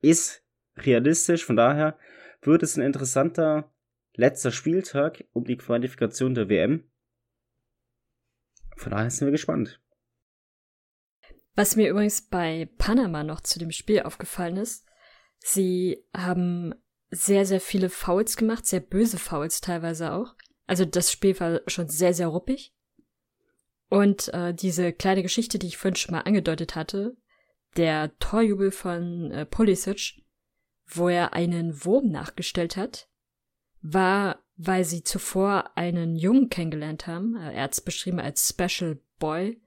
Ist 0.00 0.44
realistisch. 0.76 1.44
Von 1.44 1.56
daher 1.56 1.98
wird 2.42 2.62
es 2.62 2.76
ein 2.76 2.82
interessanter 2.82 3.72
letzter 4.14 4.52
Spieltag 4.52 5.24
um 5.32 5.44
die 5.44 5.56
Qualifikation 5.56 6.34
der 6.34 6.48
WM. 6.48 6.90
Von 8.76 8.92
daher 8.92 9.10
sind 9.10 9.26
wir 9.26 9.32
gespannt. 9.32 9.80
Was 11.56 11.76
mir 11.76 11.90
übrigens 11.90 12.22
bei 12.22 12.68
Panama 12.78 13.22
noch 13.22 13.40
zu 13.40 13.58
dem 13.58 13.70
Spiel 13.70 14.02
aufgefallen 14.02 14.56
ist, 14.56 14.86
sie 15.38 16.04
haben 16.16 16.74
sehr, 17.10 17.46
sehr 17.46 17.60
viele 17.60 17.90
Fouls 17.90 18.36
gemacht, 18.36 18.66
sehr 18.66 18.80
böse 18.80 19.18
Fouls 19.18 19.60
teilweise 19.60 20.12
auch. 20.12 20.34
Also 20.66 20.84
das 20.84 21.12
Spiel 21.12 21.38
war 21.38 21.60
schon 21.66 21.88
sehr, 21.88 22.12
sehr 22.12 22.26
ruppig. 22.28 22.73
Und 23.94 24.34
äh, 24.34 24.52
diese 24.52 24.92
kleine 24.92 25.22
Geschichte, 25.22 25.56
die 25.56 25.68
ich 25.68 25.76
vorhin 25.76 25.94
schon 25.94 26.16
mal 26.16 26.22
angedeutet 26.22 26.74
hatte, 26.74 27.16
der 27.76 28.18
Torjubel 28.18 28.72
von 28.72 29.30
äh, 29.30 29.46
Pulisic, 29.46 30.20
wo 30.88 31.08
er 31.08 31.32
einen 31.32 31.84
Wurm 31.84 32.10
nachgestellt 32.10 32.76
hat, 32.76 33.08
war, 33.82 34.40
weil 34.56 34.82
sie 34.82 35.04
zuvor 35.04 35.76
einen 35.76 36.16
Jungen 36.16 36.48
kennengelernt 36.48 37.06
haben. 37.06 37.36
Äh, 37.36 37.54
er 37.54 37.62
hat 37.62 37.74
es 37.74 37.82
beschrieben 37.82 38.18
als 38.18 38.48
Special 38.48 38.98
Boy. 39.20 39.62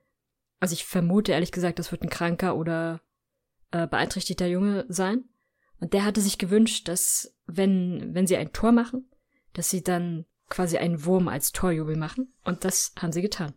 Also 0.60 0.74
ich 0.74 0.84
vermute 0.84 1.32
ehrlich 1.32 1.54
gesagt, 1.54 1.80
das 1.80 1.94
wird 1.94 2.02
ein 2.02 2.10
kranker 2.10 2.58
oder 2.58 3.00
äh, 3.72 3.88
beeinträchtigter 3.88 4.48
Junge 4.48 4.84
sein. 4.90 5.24
Und 5.80 5.94
der 5.94 6.04
hatte 6.04 6.20
sich 6.20 6.38
gewünscht, 6.38 6.90
dass 6.90 7.34
wenn, 7.46 8.13
wenn 8.13 8.28
sie 8.28 8.36
ein 8.36 8.52
Tor 8.52 8.74
machen, 8.74 9.10
dass 9.54 9.70
sie 9.70 9.84
dann 9.84 10.26
quasi 10.50 10.78
einen 10.78 11.06
Wurm 11.06 11.30
als 11.30 11.54
Torjubel 11.54 11.96
machen. 11.96 12.34
Und 12.44 12.66
das 12.66 12.94
haben 13.00 13.13
sie 13.13 13.22
getan. 13.22 13.54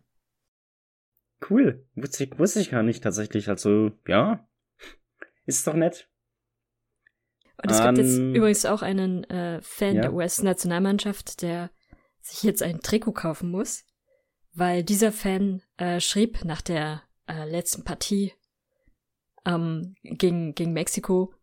Cool. 1.49 1.85
Wusste 1.95 2.23
ich, 2.23 2.39
wusste 2.39 2.59
ich 2.59 2.71
gar 2.71 2.83
nicht 2.83 3.03
tatsächlich. 3.03 3.49
Also, 3.49 3.91
ja. 4.07 4.47
Ist 5.45 5.65
doch 5.67 5.73
nett. 5.73 6.07
Und 7.63 7.71
es 7.71 7.79
um, 7.79 7.85
gibt 7.85 7.97
jetzt 7.99 8.17
übrigens 8.17 8.65
auch 8.65 8.81
einen 8.81 9.23
äh, 9.25 9.61
Fan 9.61 9.95
ja. 9.95 10.01
der 10.03 10.13
US-Nationalmannschaft, 10.13 11.41
der 11.41 11.71
sich 12.21 12.43
jetzt 12.43 12.63
ein 12.63 12.81
Trikot 12.81 13.13
kaufen 13.13 13.49
muss, 13.49 13.85
weil 14.53 14.83
dieser 14.83 15.11
Fan 15.11 15.61
äh, 15.77 15.99
schrieb 15.99 16.43
nach 16.43 16.61
der 16.61 17.03
äh, 17.27 17.49
letzten 17.49 17.83
Partie 17.83 18.33
ähm, 19.45 19.95
gegen, 20.03 20.53
gegen 20.53 20.73
Mexiko, 20.73 21.33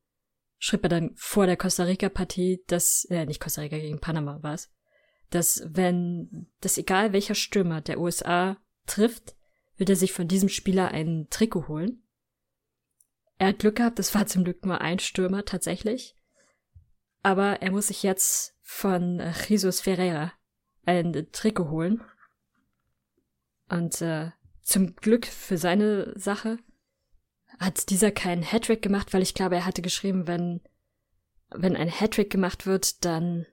schrieb 0.58 0.84
er 0.84 0.88
dann 0.88 1.12
vor 1.16 1.46
der 1.46 1.56
Costa 1.56 1.84
Rica-Partie, 1.84 2.64
dass, 2.66 3.04
äh, 3.10 3.26
nicht 3.26 3.40
Costa 3.40 3.62
Rica 3.62 3.78
gegen 3.78 4.00
Panama 4.00 4.42
war 4.42 4.54
es, 4.54 4.72
dass 5.30 5.62
wenn, 5.68 6.48
dass 6.60 6.78
egal 6.78 7.12
welcher 7.12 7.34
Stürmer 7.34 7.80
der 7.80 8.00
USA 8.00 8.56
trifft, 8.86 9.36
wird 9.78 9.90
er 9.90 9.96
sich 9.96 10.12
von 10.12 10.28
diesem 10.28 10.48
Spieler 10.48 10.88
ein 10.88 11.28
Trikot 11.30 11.68
holen. 11.68 12.02
Er 13.38 13.48
hat 13.48 13.60
Glück 13.60 13.76
gehabt, 13.76 13.98
es 14.00 14.14
war 14.14 14.26
zum 14.26 14.44
Glück 14.44 14.66
nur 14.66 14.80
ein 14.80 14.98
Stürmer 14.98 15.44
tatsächlich. 15.44 16.16
Aber 17.22 17.62
er 17.62 17.70
muss 17.70 17.86
sich 17.86 18.02
jetzt 18.02 18.56
von 18.62 19.22
Jesus 19.48 19.80
Ferreira 19.80 20.32
ein 20.84 21.28
Trikot 21.32 21.70
holen. 21.70 22.02
Und 23.68 24.02
äh, 24.02 24.32
zum 24.62 24.96
Glück 24.96 25.26
für 25.26 25.56
seine 25.56 26.12
Sache 26.18 26.58
hat 27.58 27.90
dieser 27.90 28.10
keinen 28.10 28.42
Hattrick 28.42 28.82
gemacht, 28.82 29.12
weil 29.12 29.22
ich 29.22 29.34
glaube, 29.34 29.56
er 29.56 29.66
hatte 29.66 29.82
geschrieben, 29.82 30.26
wenn, 30.26 30.60
wenn 31.50 31.76
ein 31.76 31.90
Hattrick 31.90 32.30
gemacht 32.30 32.66
wird, 32.66 33.04
dann. 33.04 33.46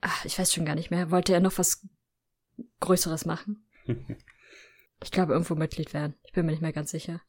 Ach, 0.00 0.24
ich 0.24 0.38
weiß 0.38 0.54
schon 0.54 0.64
gar 0.64 0.74
nicht 0.74 0.90
mehr. 0.90 1.10
Wollte 1.10 1.32
er 1.32 1.40
noch 1.40 1.58
was 1.58 1.86
Größeres 2.80 3.24
machen? 3.24 3.66
ich 5.02 5.10
glaube, 5.10 5.32
irgendwo 5.32 5.54
Mitglied 5.54 5.94
werden. 5.94 6.14
Ich 6.24 6.32
bin 6.32 6.46
mir 6.46 6.52
nicht 6.52 6.62
mehr 6.62 6.72
ganz 6.72 6.90
sicher. 6.90 7.20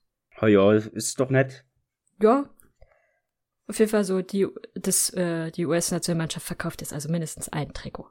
Oh 0.41 0.47
ja, 0.47 0.71
ist 0.73 1.19
doch 1.19 1.29
nett. 1.29 1.65
Ja. 2.21 2.49
Auf 3.67 3.77
jeden 3.77 3.91
Fall 3.91 4.03
so, 4.03 4.21
die, 4.21 4.47
das, 4.73 5.11
äh, 5.11 5.51
die 5.51 5.65
US-Nationalmannschaft 5.65 6.45
verkauft 6.45 6.81
jetzt 6.81 6.93
also 6.93 7.09
mindestens 7.09 7.49
ein 7.49 7.73
Trikot. 7.73 8.09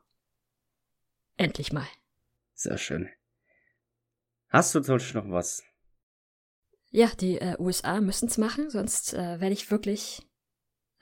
Endlich 1.36 1.72
mal. 1.72 1.86
Sehr 2.54 2.78
schön. 2.78 3.08
Hast 4.48 4.74
du 4.74 4.82
sonst 4.82 5.14
noch 5.14 5.28
was? 5.30 5.62
Ja, 6.90 7.08
die 7.20 7.38
äh, 7.38 7.56
USA 7.58 8.00
müssen's 8.00 8.38
machen, 8.38 8.70
sonst 8.70 9.14
äh, 9.14 9.40
werde 9.40 9.52
ich 9.52 9.70
wirklich. 9.70 10.26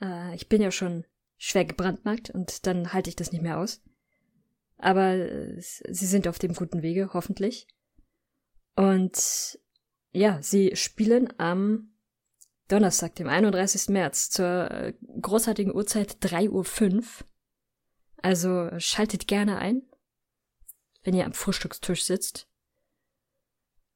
Äh, 0.01 0.35
ich 0.35 0.49
bin 0.49 0.61
ja 0.61 0.71
schon 0.71 1.05
schwer 1.37 1.65
gebrandmarkt 1.65 2.29
und 2.31 2.65
dann 2.65 2.93
halte 2.93 3.09
ich 3.09 3.15
das 3.15 3.31
nicht 3.31 3.41
mehr 3.41 3.59
aus. 3.59 3.81
Aber 4.77 5.13
äh, 5.13 5.61
sie 5.61 6.05
sind 6.05 6.27
auf 6.27 6.39
dem 6.39 6.53
guten 6.53 6.81
Wege, 6.81 7.11
hoffentlich. 7.13 7.67
Und 8.77 9.59
ja, 10.11 10.41
sie 10.41 10.75
spielen 10.75 11.33
am 11.39 11.93
Donnerstag, 12.67 13.15
dem 13.15 13.27
31. 13.27 13.89
März, 13.89 14.29
zur 14.29 14.69
äh, 14.69 14.93
großartigen 15.19 15.73
Uhrzeit 15.73 16.17
3.05 16.21 16.93
Uhr. 16.93 17.03
Also 18.21 18.69
schaltet 18.77 19.27
gerne 19.27 19.57
ein, 19.57 19.81
wenn 21.03 21.15
ihr 21.15 21.25
am 21.25 21.33
Frühstückstisch 21.33 22.03
sitzt. 22.03 22.47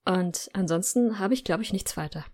Und 0.03 0.49
ansonsten 0.53 1.19
habe 1.19 1.35
ich, 1.35 1.43
glaube 1.43 1.61
ich, 1.61 1.73
nichts 1.73 1.95
weiter. 1.95 2.25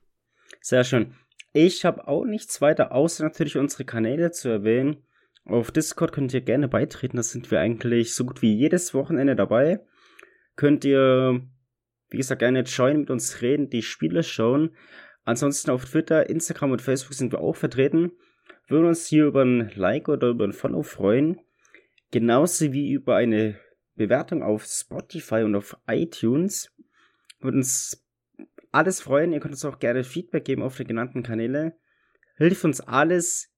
Sehr 0.61 0.85
schön. 0.85 1.15
Ich 1.51 1.83
habe 1.83 2.07
auch 2.07 2.23
nichts 2.23 2.61
weiter, 2.61 2.93
außer 2.93 3.25
natürlich 3.25 3.57
unsere 3.57 3.83
Kanäle 3.83 4.31
zu 4.31 4.47
erwähnen. 4.47 5.03
Auf 5.43 5.71
Discord 5.71 6.13
könnt 6.13 6.33
ihr 6.33 6.41
gerne 6.41 6.69
beitreten, 6.69 7.17
da 7.17 7.23
sind 7.23 7.51
wir 7.51 7.59
eigentlich 7.59 8.13
so 8.13 8.25
gut 8.25 8.41
wie 8.41 8.53
jedes 8.53 8.93
Wochenende 8.93 9.35
dabei. 9.35 9.85
Könnt 10.55 10.85
ihr 10.85 11.41
wie 12.09 12.17
gesagt, 12.17 12.39
gerne 12.39 12.61
join, 12.61 12.99
mit 12.99 13.09
uns 13.09 13.41
reden, 13.41 13.69
die 13.69 13.81
Spiele 13.81 14.23
schauen. 14.23 14.75
Ansonsten 15.23 15.71
auf 15.71 15.85
Twitter, 15.85 16.29
Instagram 16.29 16.71
und 16.71 16.81
Facebook 16.81 17.13
sind 17.13 17.33
wir 17.33 17.41
auch 17.41 17.55
vertreten. 17.55 18.11
Würden 18.67 18.87
uns 18.87 19.07
hier 19.07 19.25
über 19.25 19.43
ein 19.43 19.71
Like 19.75 20.07
oder 20.07 20.29
über 20.29 20.45
ein 20.45 20.53
Follow 20.53 20.83
freuen. 20.83 21.39
Genauso 22.11 22.71
wie 22.71 22.91
über 22.91 23.15
eine 23.15 23.59
Bewertung 23.95 24.43
auf 24.43 24.65
Spotify 24.65 25.43
und 25.43 25.55
auf 25.55 25.75
iTunes. 25.87 26.73
Würde 27.39 27.57
uns 27.57 28.05
alles 28.71 29.01
freuen. 29.01 29.33
Ihr 29.33 29.39
könnt 29.39 29.53
uns 29.53 29.65
auch 29.65 29.79
gerne 29.79 30.03
Feedback 30.03 30.45
geben 30.45 30.61
auf 30.61 30.77
den 30.77 30.87
genannten 30.87 31.23
Kanäle. 31.23 31.77
Hilft 32.37 32.63
uns 32.63 32.81
alles 32.81 33.51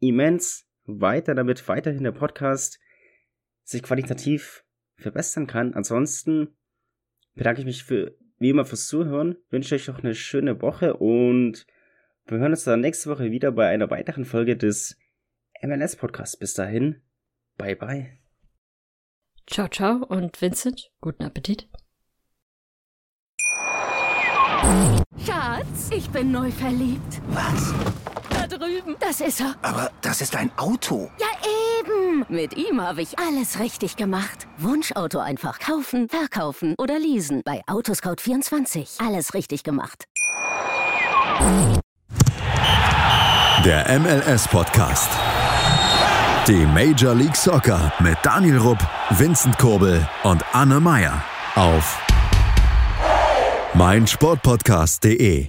immens 0.00 0.66
weiter, 0.84 1.34
damit 1.34 1.66
weiterhin 1.68 2.04
der 2.04 2.12
Podcast 2.12 2.78
sich 3.62 3.82
qualitativ 3.82 4.64
verbessern 4.96 5.46
kann. 5.46 5.74
Ansonsten 5.74 6.56
bedanke 7.34 7.60
ich 7.60 7.66
mich 7.66 7.84
für, 7.84 8.16
wie 8.38 8.50
immer 8.50 8.64
fürs 8.64 8.86
Zuhören, 8.86 9.36
wünsche 9.50 9.74
euch 9.74 9.88
noch 9.88 10.02
eine 10.02 10.14
schöne 10.14 10.60
Woche 10.60 10.94
und 10.94 11.66
wir 12.26 12.38
hören 12.38 12.52
uns 12.52 12.64
dann 12.64 12.80
nächste 12.80 13.10
Woche 13.10 13.30
wieder 13.30 13.52
bei 13.52 13.68
einer 13.68 13.90
weiteren 13.90 14.24
Folge 14.24 14.56
des 14.56 14.98
MLS 15.62 15.96
Podcasts. 15.96 16.36
Bis 16.36 16.54
dahin, 16.54 17.02
bye 17.58 17.76
bye. 17.76 18.18
Ciao, 19.46 19.68
ciao 19.68 20.04
und 20.06 20.40
Vincent, 20.40 20.90
guten 21.00 21.24
Appetit. 21.24 21.68
Schatz, 25.18 25.90
ich 25.94 26.08
bin 26.10 26.32
neu 26.32 26.50
verliebt. 26.50 27.20
Was? 27.28 27.74
Da 28.30 28.46
drüben. 28.46 28.96
Das 29.00 29.20
ist 29.20 29.40
er. 29.40 29.54
Aber 29.60 29.90
das 30.00 30.22
ist 30.22 30.34
ein 30.36 30.50
Auto. 30.56 31.10
Ja, 31.18 31.26
eben. 32.14 32.24
Mit 32.28 32.56
ihm 32.56 32.80
habe 32.80 33.02
ich 33.02 33.18
alles 33.18 33.58
richtig 33.58 33.96
gemacht. 33.96 34.46
Wunschauto 34.58 35.18
einfach 35.18 35.58
kaufen, 35.58 36.08
verkaufen 36.08 36.74
oder 36.78 36.98
leasen. 36.98 37.42
Bei 37.44 37.62
Autoscout24. 37.66 39.06
Alles 39.06 39.34
richtig 39.34 39.62
gemacht. 39.62 40.04
Der 43.64 43.98
MLS 43.98 44.46
Podcast. 44.48 45.10
Die 46.46 46.66
Major 46.66 47.14
League 47.14 47.36
Soccer 47.36 47.92
mit 48.00 48.18
Daniel 48.22 48.58
Rupp, 48.58 48.78
Vincent 49.10 49.56
Kurbel 49.58 50.06
und 50.24 50.44
Anne 50.52 50.78
Meyer 50.78 51.24
auf 51.54 51.98
meinsportpodcast.de. 53.72 55.48